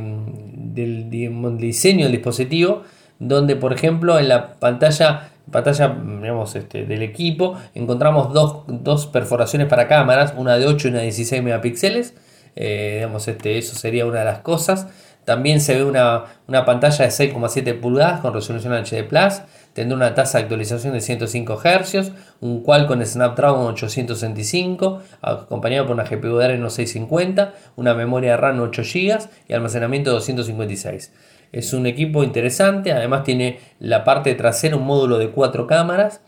del, 0.54 1.10
diseño 1.58 2.04
del 2.04 2.12
dispositivo, 2.12 2.82
donde 3.18 3.56
por 3.56 3.72
ejemplo 3.72 4.18
en 4.18 4.28
la 4.28 4.54
pantalla 4.54 5.30
pantalla 5.50 5.96
digamos, 6.20 6.54
este, 6.54 6.86
del 6.86 7.02
equipo 7.02 7.56
encontramos 7.74 8.32
dos, 8.32 9.06
perforaciones 9.08 9.68
para 9.68 9.88
cámaras, 9.88 10.34
una 10.36 10.56
de 10.56 10.66
8 10.66 10.88
y 10.88 10.90
una 10.90 10.98
de 11.00 11.04
16 11.04 11.42
megapíxeles, 11.42 12.14
eh, 12.56 12.94
digamos, 12.96 13.26
este, 13.28 13.58
eso 13.58 13.76
sería 13.76 14.06
una 14.06 14.20
de 14.20 14.24
las 14.24 14.38
cosas. 14.40 14.88
También 15.30 15.60
se 15.60 15.76
ve 15.76 15.84
una, 15.84 16.24
pantalla 16.66 17.04
de 17.04 17.10
6,7 17.12 17.78
pulgadas 17.78 18.18
con 18.18 18.34
resolución 18.34 18.72
HD 18.72 19.04
Plus. 19.08 19.42
Tendrá 19.74 19.94
una 19.96 20.12
tasa 20.12 20.38
de 20.38 20.42
actualización 20.42 20.92
de 20.92 21.00
105 21.00 21.56
Hz, 21.56 22.10
un 22.40 22.64
Qualcomm 22.64 23.00
Snapdragon 23.04 23.64
865, 23.68 25.00
acompañado 25.22 25.86
por 25.86 25.94
una 25.94 26.02
GPU 26.02 26.38
de 26.38 26.46
Adreno 26.46 26.68
650, 26.68 27.54
una 27.76 27.94
memoria 27.94 28.36
RAM 28.36 28.58
8 28.58 28.82
GB 28.82 29.18
y 29.46 29.52
almacenamiento 29.52 30.10
256. 30.10 31.12
Es 31.52 31.72
un 31.74 31.86
equipo 31.86 32.24
interesante, 32.24 32.90
además 32.90 33.22
tiene 33.22 33.60
la 33.78 34.02
parte 34.02 34.34
trasera 34.34 34.74
un 34.74 34.84
módulo 34.84 35.16
de 35.16 35.30
4 35.30 35.68
cámaras, 35.68 36.22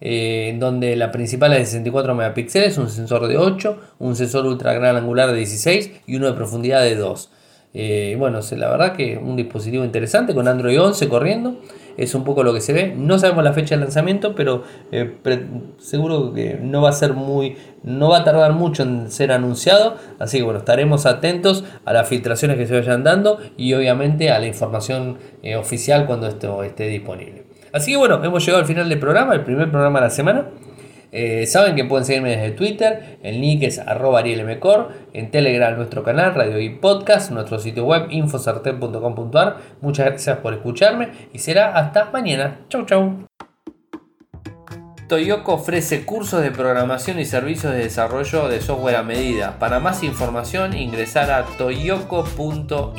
eh, 0.00 0.48
en 0.48 0.58
donde 0.58 0.96
la 0.96 1.12
principal 1.12 1.52
es 1.52 1.58
de 1.60 1.66
64 1.66 2.12
megapíxeles, 2.12 2.76
un 2.76 2.90
sensor 2.90 3.28
de 3.28 3.38
8, 3.38 3.80
un 4.00 4.16
sensor 4.16 4.46
ultra 4.46 4.72
gran 4.72 4.96
angular 4.96 5.30
de 5.30 5.36
16 5.36 5.92
y 6.08 6.16
uno 6.16 6.26
de 6.26 6.32
profundidad 6.32 6.82
de 6.82 6.96
2. 6.96 7.30
Eh, 7.74 8.16
bueno, 8.18 8.40
la 8.56 8.70
verdad 8.70 8.92
que 8.94 9.18
un 9.18 9.36
dispositivo 9.36 9.84
interesante 9.84 10.34
con 10.34 10.48
Android 10.48 10.80
11 10.80 11.08
corriendo. 11.08 11.60
Es 11.96 12.14
un 12.14 12.22
poco 12.22 12.44
lo 12.44 12.54
que 12.54 12.60
se 12.60 12.72
ve. 12.72 12.94
No 12.96 13.18
sabemos 13.18 13.42
la 13.42 13.52
fecha 13.52 13.74
de 13.74 13.80
lanzamiento, 13.82 14.34
pero 14.34 14.62
eh, 14.92 15.16
seguro 15.78 16.32
que 16.32 16.58
no 16.62 16.82
va 16.82 16.90
a 16.90 16.92
ser 16.92 17.12
muy. 17.12 17.56
No 17.82 18.10
va 18.10 18.18
a 18.18 18.24
tardar 18.24 18.52
mucho 18.52 18.84
en 18.84 19.10
ser 19.10 19.32
anunciado. 19.32 19.96
Así 20.20 20.38
que 20.38 20.44
bueno, 20.44 20.60
estaremos 20.60 21.06
atentos 21.06 21.64
a 21.84 21.92
las 21.92 22.08
filtraciones 22.08 22.56
que 22.56 22.66
se 22.66 22.74
vayan 22.74 23.02
dando 23.02 23.38
y 23.56 23.74
obviamente 23.74 24.30
a 24.30 24.38
la 24.38 24.46
información 24.46 25.18
eh, 25.42 25.56
oficial 25.56 26.06
cuando 26.06 26.28
esto 26.28 26.62
esté 26.62 26.86
disponible. 26.86 27.44
Así 27.72 27.90
que 27.90 27.96
bueno, 27.98 28.24
hemos 28.24 28.44
llegado 28.44 28.62
al 28.62 28.68
final 28.68 28.88
del 28.88 28.98
programa, 28.98 29.34
el 29.34 29.42
primer 29.42 29.70
programa 29.70 29.98
de 29.98 30.06
la 30.06 30.10
semana. 30.10 30.46
Eh, 31.12 31.46
saben 31.46 31.74
que 31.74 31.84
pueden 31.84 32.04
seguirme 32.04 32.30
desde 32.36 32.50
Twitter, 32.50 33.18
el 33.22 33.40
link 33.40 33.62
es 33.62 33.78
arroba 33.78 34.18
arielmcor, 34.20 34.92
en 35.12 35.30
Telegram 35.30 35.76
nuestro 35.76 36.02
canal, 36.02 36.34
Radio 36.34 36.60
y 36.60 36.70
Podcast, 36.70 37.30
nuestro 37.30 37.58
sitio 37.58 37.84
web 37.84 38.08
infosartel.com.ar. 38.10 39.56
Muchas 39.80 40.06
gracias 40.06 40.38
por 40.38 40.54
escucharme 40.54 41.08
y 41.32 41.38
será 41.38 41.76
hasta 41.76 42.10
mañana. 42.10 42.60
Chau 42.68 42.84
chau. 42.84 43.26
Toyoko 45.08 45.54
ofrece 45.54 46.04
cursos 46.04 46.42
de 46.42 46.50
programación 46.50 47.18
y 47.18 47.24
servicios 47.24 47.72
de 47.72 47.78
desarrollo 47.78 48.48
de 48.48 48.60
software 48.60 48.96
a 48.96 49.02
medida. 49.02 49.58
Para 49.58 49.80
más 49.80 50.02
información 50.02 50.76
ingresar 50.76 51.30
a 51.30 51.44
toyoko.io 51.56 52.98